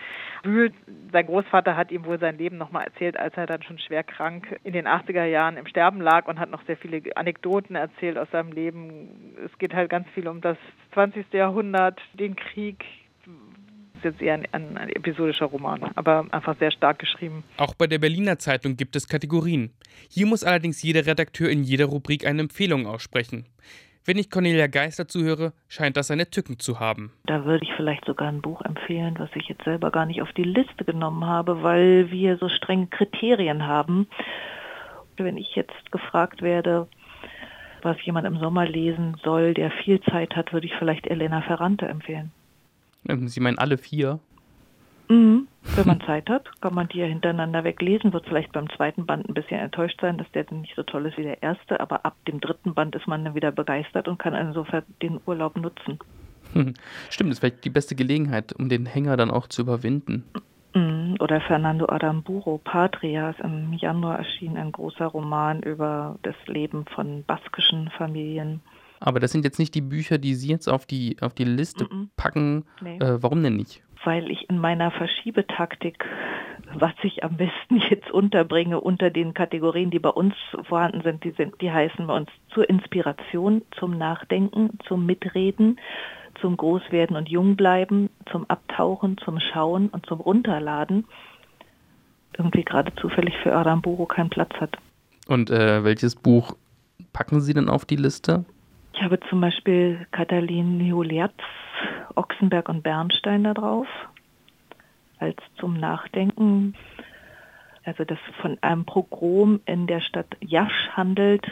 [0.44, 0.72] wühlt.
[1.12, 4.60] Sein Großvater hat ihm wohl sein Leben nochmal erzählt, als er dann schon schwer krank
[4.62, 8.30] in den 80er Jahren im Sterben lag und hat noch sehr viele Anekdoten erzählt aus
[8.30, 9.34] seinem Leben.
[9.44, 10.58] Es geht halt ganz viel um das
[10.92, 11.32] 20.
[11.32, 12.84] Jahrhundert, den Krieg,
[14.00, 17.44] ist jetzt eher ein, ein, ein, episodischer Roman, aber einfach sehr stark geschrieben.
[17.56, 19.72] Auch bei der Berliner Zeitung gibt es Kategorien.
[20.08, 23.46] Hier muss allerdings jeder Redakteur in jeder Rubrik eine Empfehlung aussprechen.
[24.06, 27.12] Wenn ich Cornelia Geister zuhöre, scheint das seine Tücken zu haben.
[27.26, 30.32] Da würde ich vielleicht sogar ein Buch empfehlen, was ich jetzt selber gar nicht auf
[30.32, 34.08] die Liste genommen habe, weil wir so strenge Kriterien haben.
[35.18, 36.88] Wenn ich jetzt gefragt werde,
[37.82, 41.86] was jemand im Sommer lesen soll, der viel Zeit hat, würde ich vielleicht Elena Ferrante
[41.86, 42.32] empfehlen.
[43.08, 44.20] Ähm, Sie meinen alle vier?
[45.08, 45.48] Mhm.
[45.76, 48.12] Wenn man Zeit hat, kann man die ja hintereinander weglesen.
[48.12, 51.18] Wird vielleicht beim zweiten Band ein bisschen enttäuscht sein, dass der nicht so toll ist
[51.18, 54.34] wie der erste, aber ab dem dritten Band ist man dann wieder begeistert und kann
[54.34, 55.98] insofern den Urlaub nutzen.
[57.10, 60.24] Stimmt, das ist vielleicht die beste Gelegenheit, um den Hänger dann auch zu überwinden.
[60.74, 61.16] Mhm.
[61.20, 63.36] Oder Fernando Aramburu, Patrias.
[63.42, 68.60] Im Januar erschien ein großer Roman über das Leben von baskischen Familien.
[69.00, 71.88] Aber das sind jetzt nicht die Bücher, die Sie jetzt auf die, auf die Liste
[72.16, 72.64] packen.
[72.82, 72.98] Nee.
[72.98, 73.82] Äh, warum denn nicht?
[74.04, 76.04] Weil ich in meiner Verschiebetaktik,
[76.74, 80.34] was ich am besten jetzt unterbringe unter den Kategorien, die bei uns
[80.68, 85.80] vorhanden sind, die, sind, die heißen bei uns zur Inspiration, zum Nachdenken, zum Mitreden,
[86.40, 91.06] zum Großwerden und Jungbleiben, zum Abtauchen, zum Schauen und zum Runterladen
[92.38, 94.76] irgendwie gerade zufällig für Aramburu keinen Platz hat.
[95.26, 96.56] Und äh, welches Buch
[97.12, 98.44] packen Sie denn auf die Liste?
[99.00, 101.32] Ich habe zum Beispiel Katalin Juliatz,
[102.16, 103.86] Ochsenberg und Bernstein da drauf,
[105.18, 106.74] als zum Nachdenken.
[107.84, 111.46] Also das von einem Pogrom in der Stadt Jasch handelt,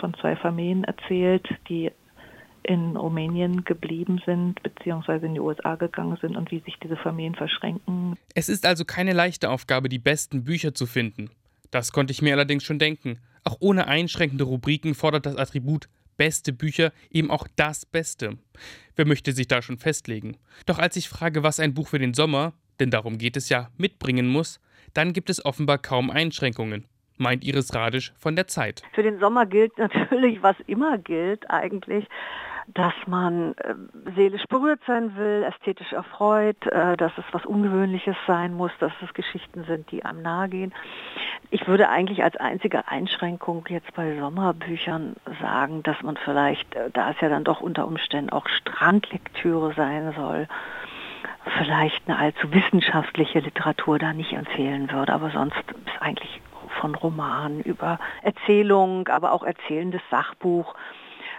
[0.00, 1.92] von zwei Familien erzählt, die
[2.64, 7.36] in Rumänien geblieben sind, beziehungsweise in die USA gegangen sind und wie sich diese Familien
[7.36, 8.16] verschränken.
[8.34, 11.30] Es ist also keine leichte Aufgabe, die besten Bücher zu finden.
[11.70, 13.20] Das konnte ich mir allerdings schon denken.
[13.44, 15.88] Auch ohne einschränkende Rubriken fordert das Attribut
[16.22, 18.38] beste Bücher eben auch das Beste.
[18.94, 20.36] Wer möchte sich da schon festlegen?
[20.66, 23.70] Doch als ich frage, was ein Buch für den Sommer, denn darum geht es ja,
[23.76, 24.60] mitbringen muss,
[24.94, 26.86] dann gibt es offenbar kaum Einschränkungen
[27.18, 28.82] meint Iris Radisch von der Zeit.
[28.94, 32.06] Für den Sommer gilt natürlich, was immer gilt eigentlich,
[32.68, 33.74] dass man äh,
[34.14, 39.12] seelisch berührt sein will, ästhetisch erfreut, äh, dass es was Ungewöhnliches sein muss, dass es
[39.14, 40.74] Geschichten sind, die einem nahe gehen.
[41.50, 47.10] Ich würde eigentlich als einzige Einschränkung jetzt bei Sommerbüchern sagen, dass man vielleicht, äh, da
[47.10, 50.48] es ja dann doch unter Umständen auch Strandlektüre sein soll,
[51.58, 55.12] vielleicht eine allzu wissenschaftliche Literatur da nicht empfehlen würde.
[55.12, 56.40] Aber sonst ist eigentlich
[56.80, 60.74] von Romanen über Erzählung, aber auch erzählendes Sachbuch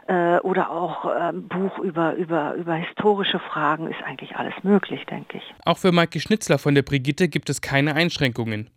[0.08, 5.38] äh, oder auch äh, Buch über, über, über historische Fragen ist eigentlich alles möglich, denke
[5.38, 5.56] ich.
[5.66, 8.70] Auch für Maike Schnitzler von der Brigitte gibt es keine Einschränkungen.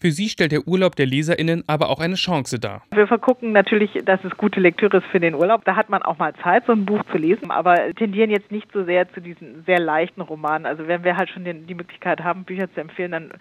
[0.00, 2.82] Für sie stellt der Urlaub der LeserInnen aber auch eine Chance dar.
[2.92, 5.64] Wir vergucken natürlich, dass es gute Lektüre ist für den Urlaub.
[5.64, 8.70] Da hat man auch mal Zeit, so ein Buch zu lesen, aber tendieren jetzt nicht
[8.72, 10.66] so sehr zu diesen sehr leichten Romanen.
[10.66, 13.32] Also wenn wir halt schon den, die Möglichkeit haben, Bücher zu empfehlen, dann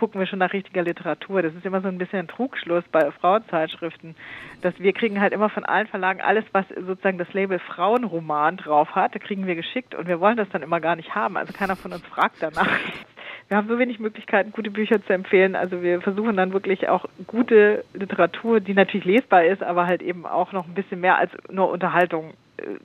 [0.00, 1.42] gucken wir schon nach richtiger Literatur.
[1.42, 4.16] Das ist immer so ein bisschen ein Trugschluss bei Frauenzeitschriften,
[4.62, 8.94] dass wir kriegen halt immer von allen Verlagen alles, was sozusagen das Label Frauenroman drauf
[8.94, 11.36] hat, kriegen wir geschickt und wir wollen das dann immer gar nicht haben.
[11.36, 12.78] Also keiner von uns fragt danach.
[13.50, 15.56] Wir haben so wenig Möglichkeiten, gute Bücher zu empfehlen.
[15.56, 20.24] Also wir versuchen dann wirklich auch gute Literatur, die natürlich lesbar ist, aber halt eben
[20.24, 22.34] auch noch ein bisschen mehr als nur Unterhaltung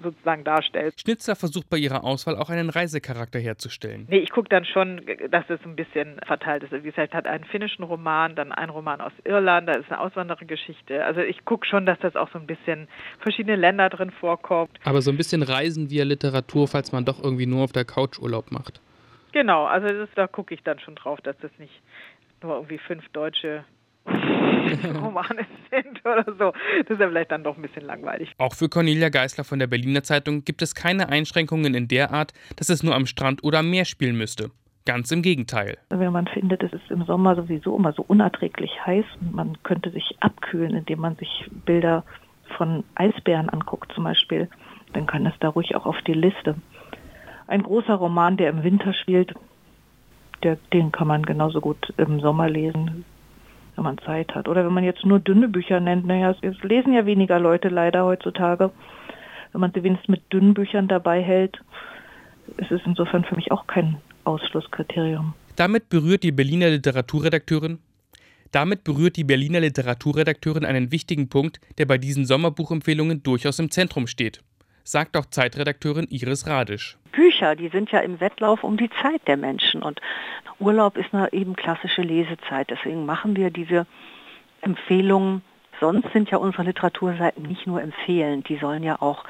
[0.01, 0.99] sozusagen darstellt.
[0.99, 4.07] Schnitzer versucht bei ihrer Auswahl auch einen Reisecharakter herzustellen.
[4.09, 6.71] Nee, ich gucke dann schon, dass es ein bisschen verteilt ist.
[6.71, 11.05] Wie gesagt, hat einen finnischen Roman, dann einen Roman aus Irland, da ist eine Auswanderergeschichte.
[11.05, 12.87] Also ich gucke schon, dass das auch so ein bisschen
[13.19, 14.71] verschiedene Länder drin vorkommt.
[14.83, 18.17] Aber so ein bisschen Reisen via Literatur, falls man doch irgendwie nur auf der Couch
[18.17, 18.81] Urlaub macht.
[19.35, 21.81] Genau, also das, da gucke ich dann schon drauf, dass das nicht
[22.41, 23.65] nur irgendwie fünf deutsche
[24.05, 26.53] Romane sind oder so.
[26.83, 28.31] Das ist ja vielleicht dann doch ein bisschen langweilig.
[28.37, 32.31] Auch für Cornelia Geisler von der Berliner Zeitung gibt es keine Einschränkungen in der Art,
[32.55, 34.51] dass es nur am Strand oder am Meer spielen müsste.
[34.85, 35.79] Ganz im Gegenteil.
[35.89, 39.89] Wenn man findet, es ist im Sommer sowieso immer so unerträglich heiß und man könnte
[39.89, 42.05] sich abkühlen, indem man sich Bilder
[42.55, 44.47] von Eisbären anguckt zum Beispiel,
[44.93, 46.55] dann kann es da ruhig auch auf die Liste.
[47.47, 49.33] Ein großer Roman, der im Winter spielt,
[50.43, 53.05] der, den kann man genauso gut im Sommer lesen
[53.75, 54.47] wenn man Zeit hat.
[54.47, 58.05] Oder wenn man jetzt nur dünne Bücher nennt, naja, es lesen ja weniger Leute leider
[58.05, 58.71] heutzutage.
[59.51, 61.59] Wenn man sie wenigstens mit dünnen Büchern dabei hält,
[62.57, 65.33] ist es insofern für mich auch kein Ausschlusskriterium.
[65.55, 67.79] Damit berührt die Berliner Literaturredakteurin
[68.51, 74.07] damit berührt die Berliner Literaturredakteurin einen wichtigen Punkt, der bei diesen Sommerbuchempfehlungen durchaus im Zentrum
[74.07, 74.41] steht
[74.85, 76.97] sagt auch Zeitredakteurin Iris Radisch.
[77.11, 79.99] Bücher, die sind ja im Wettlauf um die Zeit der Menschen und
[80.59, 82.69] Urlaub ist eine eben klassische Lesezeit.
[82.69, 83.85] Deswegen machen wir diese
[84.61, 85.41] Empfehlungen.
[85.81, 89.25] Sonst sind ja unsere Literaturseiten nicht nur empfehlend, die sollen ja auch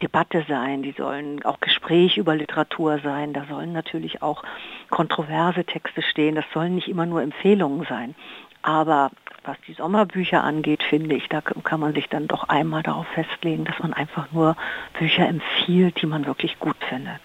[0.00, 4.42] Debatte sein, die sollen auch Gespräch über Literatur sein, da sollen natürlich auch
[4.90, 8.14] kontroverse Texte stehen, das sollen nicht immer nur Empfehlungen sein.
[8.62, 9.10] Aber
[9.44, 13.64] was die Sommerbücher angeht, finde ich, da kann man sich dann doch einmal darauf festlegen,
[13.64, 14.56] dass man einfach nur
[14.98, 17.20] Bücher empfiehlt, die man wirklich gut findet.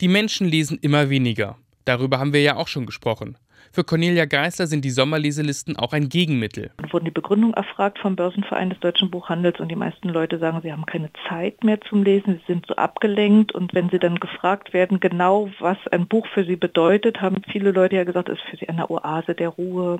[0.00, 1.56] Die Menschen lesen immer weniger.
[1.84, 3.38] Darüber haben wir ja auch schon gesprochen.
[3.72, 6.70] Für Cornelia Geisler sind die Sommerleselisten auch ein Gegenmittel.
[6.78, 10.60] Dann wurden die Begründung erfragt vom Börsenverein des deutschen Buchhandels und die meisten Leute sagen,
[10.62, 14.18] sie haben keine Zeit mehr zum Lesen, sie sind so abgelenkt und wenn sie dann
[14.18, 18.38] gefragt werden, genau was ein Buch für sie bedeutet, haben viele Leute ja gesagt, es
[18.38, 19.98] ist für sie eine Oase der Ruhe.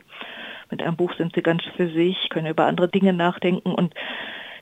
[0.71, 3.95] Mit einem Buch sind sie ganz für sich, können über andere Dinge nachdenken und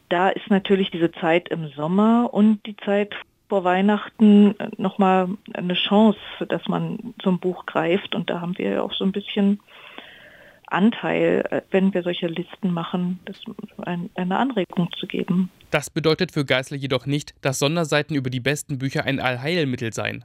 [0.09, 3.15] da ist natürlich diese Zeit im Sommer und die Zeit
[3.49, 8.15] vor Weihnachten nochmal eine Chance, dass man zum Buch greift.
[8.15, 9.61] Und da haben wir ja auch so ein bisschen
[10.67, 13.41] Anteil, äh, wenn wir solche Listen machen, das
[13.85, 15.51] ein, eine Anregung zu geben.
[15.71, 20.25] Das bedeutet für Geißler jedoch nicht, dass Sonderseiten über die besten Bücher ein Allheilmittel seien.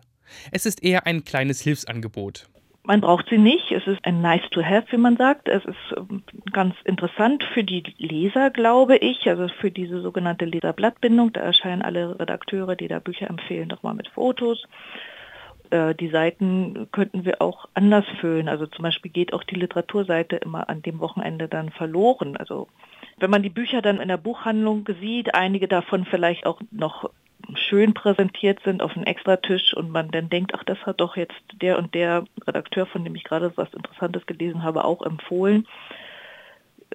[0.51, 2.47] Es ist eher ein kleines Hilfsangebot.
[2.83, 3.71] Man braucht sie nicht.
[3.71, 5.47] Es ist ein nice to have, wie man sagt.
[5.47, 11.33] Es ist ähm, ganz interessant für die Leser, glaube ich, also für diese sogenannte Leserblattbindung.
[11.33, 14.63] Da erscheinen alle Redakteure, die da Bücher empfehlen, nochmal mit Fotos.
[15.69, 18.49] Äh, die Seiten könnten wir auch anders füllen.
[18.49, 22.37] Also zum Beispiel geht auch die Literaturseite immer an dem Wochenende dann verloren.
[22.37, 22.67] Also
[23.17, 27.09] wenn man die Bücher dann in der Buchhandlung sieht, einige davon vielleicht auch noch
[27.55, 31.35] schön präsentiert sind auf einem Extratisch und man dann denkt, ach, das hat doch jetzt
[31.61, 35.67] der und der Redakteur, von dem ich gerade was Interessantes gelesen habe, auch empfohlen,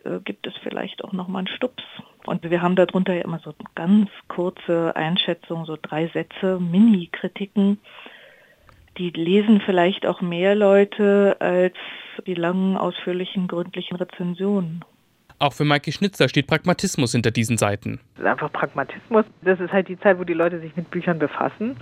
[0.05, 1.82] äh, gibt es vielleicht auch nochmal einen Stups.
[2.26, 7.80] Und wir haben darunter ja immer so ganz kurze Einschätzungen, so drei Sätze, Mini-Kritiken.
[8.98, 11.74] Die lesen vielleicht auch mehr Leute als
[12.26, 14.84] die langen, ausführlichen, gründlichen Rezensionen.
[15.39, 18.01] Auch für Maike Schnitzer steht Pragmatismus hinter diesen Seiten.
[18.22, 19.24] Einfach Pragmatismus.
[19.43, 21.76] Das ist halt die Zeit, wo die Leute sich mit Büchern befassen.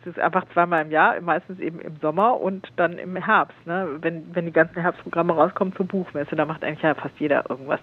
[0.00, 3.56] Es ist einfach zweimal im Jahr, meistens eben im Sommer und dann im Herbst.
[3.66, 3.88] Ne?
[4.00, 7.80] Wenn, wenn die ganzen Herbstprogramme rauskommen zur Buchmesse, da macht eigentlich ja fast jeder irgendwas.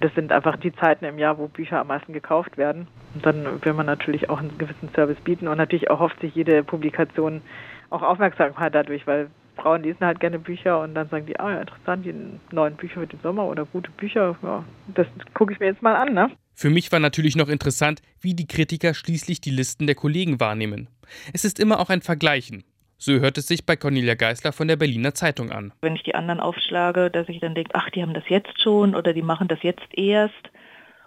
[0.00, 2.86] Das sind einfach die Zeiten im Jahr, wo Bücher am meisten gekauft werden.
[3.14, 6.34] Und dann will man natürlich auch einen gewissen Service bieten und natürlich auch hofft sich
[6.34, 7.42] jede Publikation
[7.90, 9.28] auch Aufmerksamkeit dadurch, weil
[9.60, 12.14] Frauen lesen halt gerne Bücher und dann sagen die, ah ja, interessant, die
[12.54, 15.96] neuen Bücher für den Sommer oder gute Bücher, ja, das gucke ich mir jetzt mal
[15.96, 16.30] an, ne?
[16.54, 20.88] Für mich war natürlich noch interessant, wie die Kritiker schließlich die Listen der Kollegen wahrnehmen.
[21.32, 22.64] Es ist immer auch ein Vergleichen.
[22.98, 25.72] So hört es sich bei Cornelia Geisler von der Berliner Zeitung an.
[25.80, 28.94] Wenn ich die anderen aufschlage, dass ich dann denke, ach, die haben das jetzt schon
[28.94, 30.50] oder die machen das jetzt erst.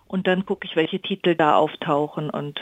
[0.07, 2.59] Und dann gucke ich, welche Titel da auftauchen und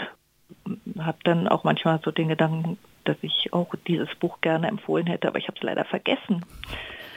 [1.00, 5.28] habe dann auch manchmal so den Gedanken, dass ich auch dieses Buch gerne empfohlen hätte,
[5.28, 6.46] aber ich habe es leider vergessen.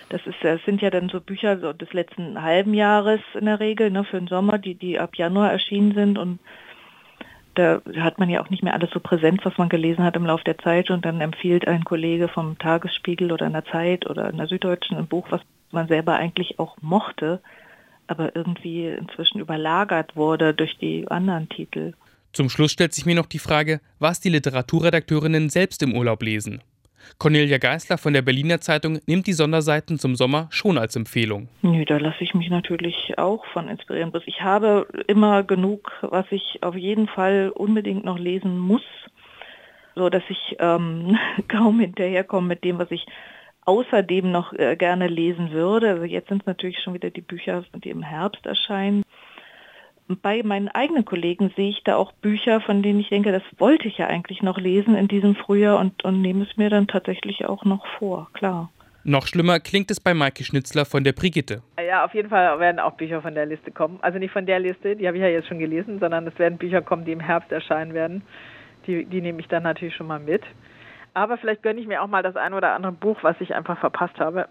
[0.09, 3.61] Das, ist, das sind ja dann so Bücher so des letzten halben Jahres in der
[3.61, 6.39] Regel, ne, für den Sommer, die, die ab Januar erschienen sind und
[7.55, 10.27] da hat man ja auch nicht mehr alles so präsent, was man gelesen hat im
[10.27, 14.29] Laufe der Zeit und dann empfiehlt ein Kollege vom Tagesspiegel oder in der Zeit oder
[14.29, 17.41] in der Süddeutschen ein Buch, was man selber eigentlich auch mochte,
[18.07, 21.95] aber irgendwie inzwischen überlagert wurde durch die anderen Titel.
[22.35, 26.63] Zum Schluss stellt sich mir noch die Frage, was die Literaturredakteurinnen selbst im Urlaub lesen.
[27.19, 31.49] Cornelia Geisler von der Berliner Zeitung nimmt die Sonderseiten zum Sommer schon als Empfehlung.
[31.63, 34.13] Nö, da lasse ich mich natürlich auch von inspirieren.
[34.27, 38.83] Ich habe immer genug, was ich auf jeden Fall unbedingt noch lesen muss,
[39.95, 41.17] so dass ich ähm,
[41.49, 43.07] kaum hinterherkomme mit dem, was ich
[43.65, 45.91] außerdem noch äh, gerne lesen würde.
[45.91, 49.05] Also jetzt sind es natürlich schon wieder die Bücher, die im Herbst erscheinen
[50.09, 53.89] bei meinen eigenen Kollegen sehe ich da auch Bücher, von denen ich denke, das wollte
[53.89, 57.47] ich ja eigentlich noch lesen in diesem Frühjahr und, und nehme es mir dann tatsächlich
[57.47, 58.71] auch noch vor, klar.
[59.07, 61.63] Noch schlimmer klingt es bei Maike Schnitzler von der Brigitte.
[61.79, 63.99] Ja, auf jeden Fall werden auch Bücher von der Liste kommen.
[64.01, 66.57] Also nicht von der Liste, die habe ich ja jetzt schon gelesen, sondern es werden
[66.57, 68.23] Bücher kommen, die im Herbst erscheinen werden.
[68.87, 70.43] Die, die nehme ich dann natürlich schon mal mit.
[71.13, 73.79] Aber vielleicht gönne ich mir auch mal das ein oder andere Buch, was ich einfach
[73.79, 74.49] verpasst habe.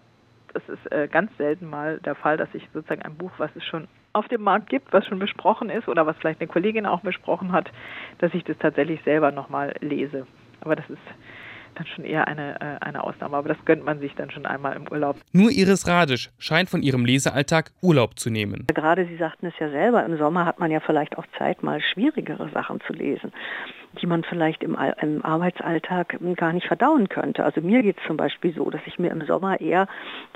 [0.52, 3.64] Das ist äh, ganz selten mal der Fall, dass ich sozusagen ein Buch, was es
[3.64, 7.00] schon auf dem Markt gibt, was schon besprochen ist oder was vielleicht eine Kollegin auch
[7.00, 7.70] besprochen hat,
[8.18, 10.26] dass ich das tatsächlich selber nochmal lese.
[10.60, 11.02] Aber das ist
[11.74, 13.36] dann schon eher eine, äh, eine Ausnahme.
[13.36, 15.16] Aber das gönnt man sich dann schon einmal im Urlaub.
[15.32, 18.66] Nur Iris Radisch scheint von ihrem Lesealltag Urlaub zu nehmen.
[18.72, 21.80] Gerade Sie sagten es ja selber, im Sommer hat man ja vielleicht auch Zeit, mal
[21.80, 23.32] schwierigere Sachen zu lesen
[24.00, 27.44] die man vielleicht im, im Arbeitsalltag gar nicht verdauen könnte.
[27.44, 29.86] Also mir geht es zum Beispiel so, dass ich mir im Sommer eher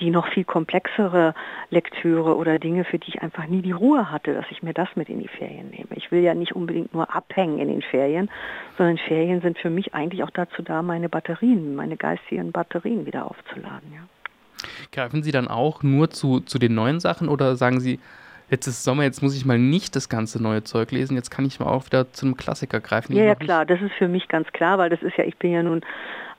[0.01, 1.35] die noch viel komplexere
[1.71, 4.89] Lektüre oder Dinge, für die ich einfach nie die Ruhe hatte, dass ich mir das
[4.95, 5.89] mit in die Ferien nehme.
[5.95, 8.31] Ich will ja nicht unbedingt nur abhängen in den Ferien,
[8.77, 13.27] sondern Ferien sind für mich eigentlich auch dazu da, meine Batterien, meine geistigen Batterien wieder
[13.27, 13.93] aufzuladen.
[13.93, 14.01] Ja.
[14.93, 18.01] Greifen Sie dann auch nur zu, zu den neuen Sachen oder sagen Sie,
[18.51, 21.45] jetzt ist Sommer, jetzt muss ich mal nicht das ganze neue Zeug lesen, jetzt kann
[21.45, 23.15] ich mal auch wieder zu einem Klassiker greifen.
[23.15, 25.53] Ja, ja klar, das ist für mich ganz klar, weil das ist ja, ich bin
[25.53, 25.83] ja nun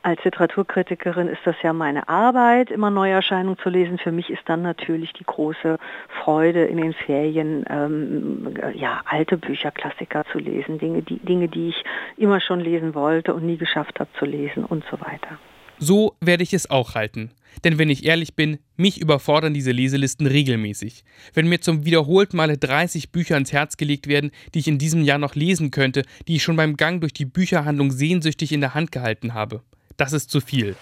[0.02, 3.98] als Literaturkritikerin ist das ja meine Arbeit, immer Neuerscheinungen zu lesen.
[3.98, 5.78] Für mich ist dann natürlich die große
[6.24, 11.70] Freude in den Ferien, ähm, ja, alte Bücher, Klassiker zu lesen, Dinge die, Dinge, die
[11.70, 11.84] ich
[12.16, 15.38] immer schon lesen wollte und nie geschafft habe zu lesen und so weiter.
[15.80, 17.32] So werde ich es auch halten.
[17.64, 21.04] Denn wenn ich ehrlich bin, mich überfordern diese Leselisten regelmäßig.
[21.34, 25.04] Wenn mir zum wiederholten Male 30 Bücher ans Herz gelegt werden, die ich in diesem
[25.04, 28.74] Jahr noch lesen könnte, die ich schon beim Gang durch die Bücherhandlung sehnsüchtig in der
[28.74, 29.64] Hand gehalten habe.
[29.98, 30.76] Das ist zu viel.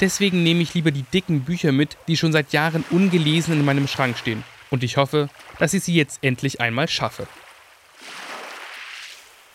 [0.00, 3.88] Deswegen nehme ich lieber die dicken Bücher mit, die schon seit Jahren ungelesen in meinem
[3.88, 4.44] Schrank stehen.
[4.70, 5.28] Und ich hoffe,
[5.58, 7.26] dass ich sie jetzt endlich einmal schaffe.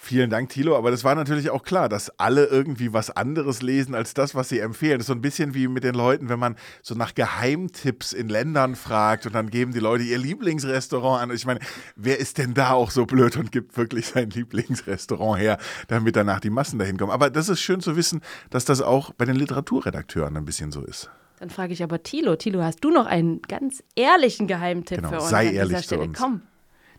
[0.07, 0.77] Vielen Dank, Thilo.
[0.77, 4.47] Aber das war natürlich auch klar, dass alle irgendwie was anderes lesen als das, was
[4.47, 4.99] sie empfehlen.
[4.99, 8.29] Das ist so ein bisschen wie mit den Leuten, wenn man so nach Geheimtipps in
[8.29, 11.35] Ländern fragt und dann geben die Leute ihr Lieblingsrestaurant an.
[11.35, 11.59] Ich meine,
[11.97, 15.57] wer ist denn da auch so blöd und gibt wirklich sein Lieblingsrestaurant her,
[15.89, 17.11] damit danach die Massen dahin kommen?
[17.11, 20.85] Aber das ist schön zu wissen, dass das auch bei den Literaturredakteuren ein bisschen so
[20.85, 21.09] ist.
[21.41, 22.37] Dann frage ich aber Thilo.
[22.37, 25.79] Thilo, hast du noch einen ganz ehrlichen Geheimtipp Genau, für uns sei an ehrlich dieser
[25.79, 26.01] zu Stelle?
[26.03, 26.17] uns.
[26.17, 26.41] Komm.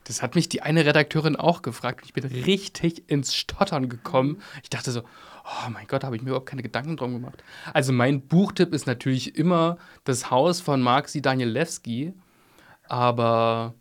[0.09, 2.01] Das hat mich die eine Redakteurin auch gefragt.
[2.07, 4.41] Ich bin richtig ins Stottern gekommen.
[4.63, 7.45] Ich dachte so, oh mein Gott, habe ich mir überhaupt keine Gedanken drum gemacht.
[7.75, 12.15] Also mein Buchtipp ist natürlich immer das Haus von Marksi Danielewski.
[12.85, 13.75] Aber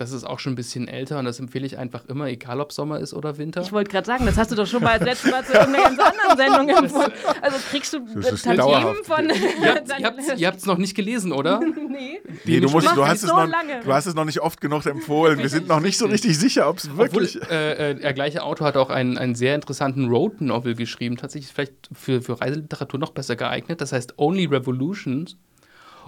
[0.00, 2.72] das ist auch schon ein bisschen älter und das empfehle ich einfach immer, egal ob
[2.72, 3.60] Sommer ist oder Winter.
[3.60, 5.94] Ich wollte gerade sagen, das hast du doch schon mal als letztes Mal zu irgendeiner
[5.94, 7.12] ganz anderen Sendung empfohlen.
[7.42, 9.04] Also kriegst du Tantiemen dauerhaft.
[9.04, 9.28] von.
[9.28, 11.60] Ihr habt habt's noch nicht gelesen, oder?
[11.88, 12.18] nee.
[12.46, 13.46] Nee, du, musst, du, hast es so noch,
[13.84, 15.38] du hast es noch nicht oft genug empfohlen.
[15.38, 17.38] Wir sind noch nicht so richtig sicher, ob es Obwohl, wirklich.
[17.50, 21.90] äh, äh, der gleiche Autor hat auch einen, einen sehr interessanten Road-Novel geschrieben, tatsächlich vielleicht
[21.92, 23.82] für, für Reiseliteratur noch besser geeignet.
[23.82, 25.36] Das heißt Only Revolutions.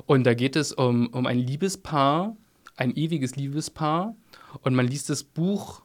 [0.07, 2.34] Und da geht es um, um ein Liebespaar,
[2.76, 4.14] ein ewiges Liebespaar.
[4.62, 5.82] Und man liest das Buch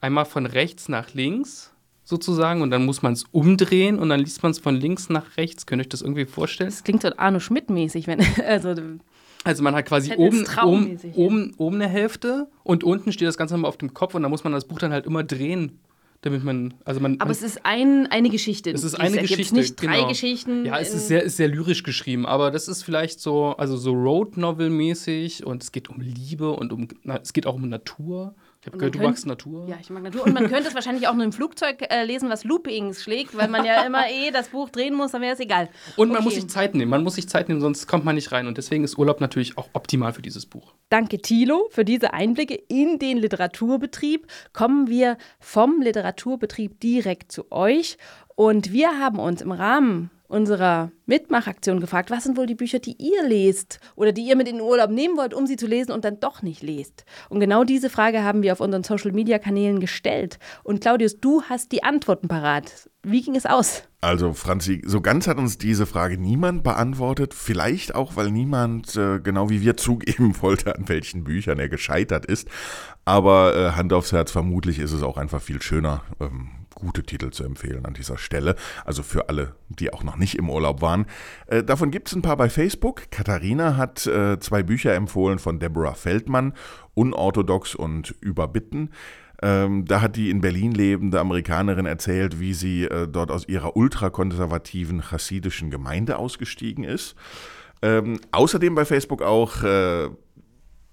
[0.00, 1.72] einmal von rechts nach links
[2.04, 5.36] sozusagen und dann muss man es umdrehen und dann liest man es von links nach
[5.36, 5.66] rechts.
[5.66, 6.70] Könnt ihr euch das irgendwie vorstellen?
[6.70, 8.20] Das klingt so Arno Schmidt-mäßig, wenn.
[8.46, 8.74] Also,
[9.44, 13.56] Also man hat quasi oben, oben, oben, oben eine Hälfte und unten steht das Ganze
[13.58, 15.78] mal auf dem Kopf und da muss man das Buch dann halt immer drehen,
[16.22, 18.70] damit man, also man, aber man es ist ein, eine Geschichte.
[18.70, 20.08] es ist eine ergibt Geschichte, nicht drei genau.
[20.08, 20.66] Geschichten.
[20.66, 23.92] Ja, es ist sehr, ist sehr lyrisch geschrieben, aber das ist vielleicht so, also so
[23.92, 27.68] Road Novel mäßig und es geht um Liebe und um, na, es geht auch um
[27.68, 28.34] Natur.
[28.60, 29.68] Ich habe gehört, man du magst Natur.
[29.68, 30.24] Ja, ich mag Natur.
[30.24, 33.46] Und man könnte es wahrscheinlich auch nur im Flugzeug äh, lesen, was Loopings schlägt, weil
[33.48, 35.68] man ja immer eh das Buch drehen muss, dann wäre es egal.
[35.96, 36.24] Und man Okay.
[36.24, 38.58] muss sich Zeit nehmen, man muss sich Zeit nehmen, sonst kommt man nicht rein und
[38.58, 40.74] deswegen ist Urlaub natürlich auch optimal für dieses Buch.
[40.90, 44.26] Danke, Thilo, für diese Einblicke in den Literaturbetrieb.
[44.52, 47.96] Kommen wir vom Literaturbetrieb direkt zu euch.
[48.34, 52.96] Und wir haben uns im Rahmen unserer Mitmachaktion gefragt, was sind wohl die Bücher, die
[52.98, 55.90] ihr lest oder die ihr mit in den Urlaub nehmen wollt, um sie zu lesen
[55.90, 57.04] und dann doch nicht lest.
[57.30, 60.38] Und genau diese Frage haben wir auf unseren Social-Media-Kanälen gestellt.
[60.62, 62.88] Und Claudius, du hast die Antworten parat.
[63.02, 63.84] Wie ging es aus?
[64.00, 67.32] Also, Franzi, so ganz hat uns diese Frage niemand beantwortet.
[67.32, 72.26] Vielleicht auch, weil niemand, äh, genau wie wir, zugeben wollte, an welchen Büchern er gescheitert
[72.26, 72.48] ist.
[73.04, 77.30] Aber äh, Hand aufs Herz, vermutlich ist es auch einfach viel schöner, ähm, gute Titel
[77.30, 78.54] zu empfehlen an dieser Stelle.
[78.84, 81.06] Also für alle, die auch noch nicht im Urlaub waren.
[81.46, 83.10] Äh, davon gibt es ein paar bei Facebook.
[83.10, 86.54] Katharina hat äh, zwei Bücher empfohlen von Deborah Feldmann,
[86.94, 88.90] Unorthodox und Überbitten.
[89.40, 93.76] Ähm, da hat die in Berlin lebende Amerikanerin erzählt, wie sie äh, dort aus ihrer
[93.76, 97.14] ultrakonservativen chassidischen Gemeinde ausgestiegen ist.
[97.80, 100.08] Ähm, außerdem bei Facebook auch äh,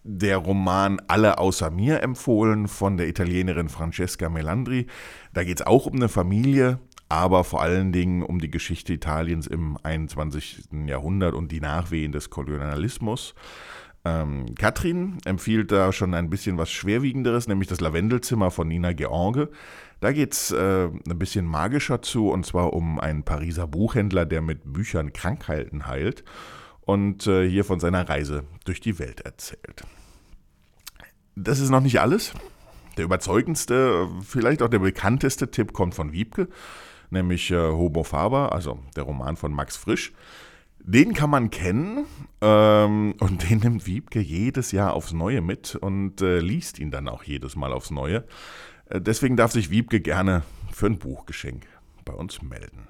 [0.07, 4.85] der Roman Alle außer mir empfohlen von der Italienerin Francesca Melandri.
[5.33, 6.79] Da geht es auch um eine Familie,
[7.09, 10.69] aber vor allen Dingen um die Geschichte Italiens im 21.
[10.85, 13.33] Jahrhundert und die Nachwehen des Kolonialismus.
[14.05, 19.49] Ähm, Katrin empfiehlt da schon ein bisschen was Schwerwiegenderes, nämlich das Lavendelzimmer von Nina George.
[20.01, 24.41] Da geht es äh, ein bisschen magischer zu, und zwar um einen Pariser Buchhändler, der
[24.41, 26.23] mit Büchern Krankheiten heilt
[26.85, 29.83] und äh, hier von seiner Reise durch die Welt erzählt.
[31.35, 32.33] Das ist noch nicht alles.
[32.97, 36.47] Der überzeugendste, vielleicht auch der bekannteste Tipp kommt von Wiebke,
[37.09, 40.13] nämlich äh, Homo Faber, also der Roman von Max Frisch.
[40.79, 42.05] Den kann man kennen
[42.41, 47.07] ähm, und den nimmt Wiebke jedes Jahr aufs Neue mit und äh, liest ihn dann
[47.07, 48.23] auch jedes Mal aufs Neue.
[48.89, 51.65] Äh, deswegen darf sich Wiebke gerne für ein Buchgeschenk
[52.05, 52.87] bei uns melden.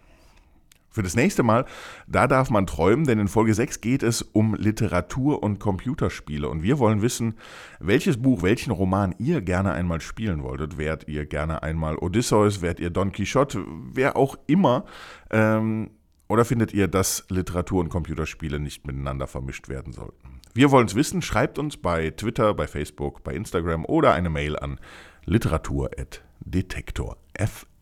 [0.96, 1.66] Für das nächste Mal,
[2.08, 6.48] da darf man träumen, denn in Folge 6 geht es um Literatur und Computerspiele.
[6.48, 7.34] Und wir wollen wissen,
[7.82, 10.78] welches Buch, welchen Roman ihr gerne einmal spielen wolltet.
[10.78, 14.86] Wärt ihr gerne einmal Odysseus, wärt ihr Don Quixote, wer auch immer.
[15.32, 15.90] Ähm,
[16.30, 20.40] oder findet ihr, dass Literatur und Computerspiele nicht miteinander vermischt werden sollten?
[20.54, 21.22] Wir wollen es wissen.
[21.22, 24.80] Schreibt uns bei Twitter, bei Facebook, bei Instagram oder eine Mail an
[25.26, 27.75] literatur.detektor.fm.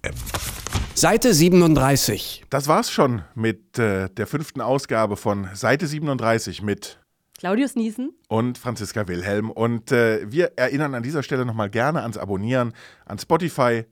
[0.96, 2.46] Seite 37.
[2.50, 7.00] Das war's schon mit äh, der fünften Ausgabe von Seite 37 mit
[7.38, 8.14] Claudius Niesen.
[8.28, 9.50] und Franziska Wilhelm.
[9.50, 12.74] Und äh, wir erinnern an dieser Stelle nochmal gerne ans Abonnieren,
[13.06, 13.86] an Spotify,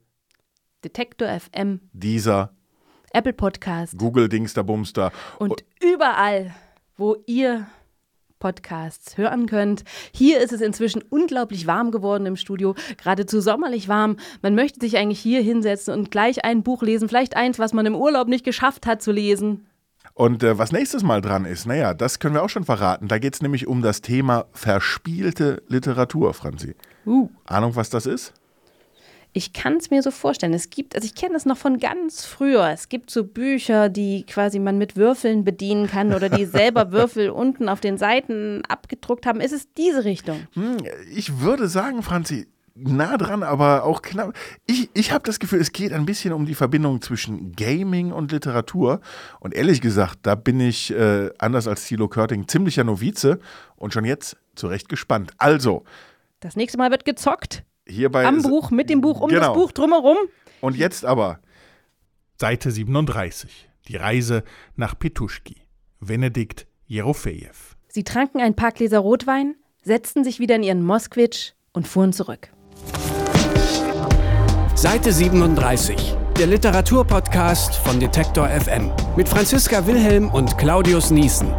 [0.84, 2.54] Detektor FM, dieser,
[3.14, 5.12] Apple Podcast Google Dingster Bumster.
[5.38, 6.56] und überall,
[6.98, 7.68] wo ihr
[8.42, 9.86] Podcasts hören könnt.
[10.14, 14.18] Hier ist es inzwischen unglaublich warm geworden im Studio, geradezu sommerlich warm.
[14.42, 17.86] Man möchte sich eigentlich hier hinsetzen und gleich ein Buch lesen, vielleicht eins, was man
[17.86, 19.66] im Urlaub nicht geschafft hat zu lesen.
[20.14, 23.08] Und äh, was nächstes Mal dran ist, naja, das können wir auch schon verraten.
[23.08, 26.76] Da geht es nämlich um das Thema verspielte Literatur, Franzi.
[27.06, 27.30] Uh.
[27.46, 28.34] Ahnung, was das ist?
[29.34, 30.54] Ich kann es mir so vorstellen.
[30.54, 32.70] Es gibt, also ich kenne das noch von ganz früher.
[32.70, 37.30] Es gibt so Bücher, die quasi man mit Würfeln bedienen kann oder die selber Würfel
[37.30, 39.40] unten auf den Seiten abgedruckt haben.
[39.40, 40.48] Ist es diese Richtung?
[40.54, 40.78] Hm,
[41.16, 44.36] ich würde sagen, Franzi, nah dran, aber auch knapp.
[44.66, 48.32] Ich, ich habe das Gefühl, es geht ein bisschen um die Verbindung zwischen Gaming und
[48.32, 49.02] Literatur.
[49.40, 53.40] Und ehrlich gesagt, da bin ich, äh, anders als Thilo Körting, ziemlicher Novize
[53.76, 55.32] und schon jetzt zurecht gespannt.
[55.38, 55.84] Also.
[56.40, 57.64] Das nächste Mal wird gezockt.
[57.88, 59.48] Hierbei Am Buch, mit dem Buch, um genau.
[59.48, 60.18] das Buch drumherum.
[60.62, 61.40] Und jetzt aber
[62.40, 63.70] Seite 37.
[63.88, 64.44] Die Reise
[64.76, 65.58] nach Petuschki.
[66.00, 67.76] Benedikt Jerofejew.
[67.88, 72.50] Sie tranken ein paar Gläser Rotwein, setzten sich wieder in ihren Moskwitsch und fuhren zurück.
[74.76, 76.16] Seite 37.
[76.38, 81.54] Der Literaturpodcast von Detektor FM mit Franziska Wilhelm und Claudius Niesen.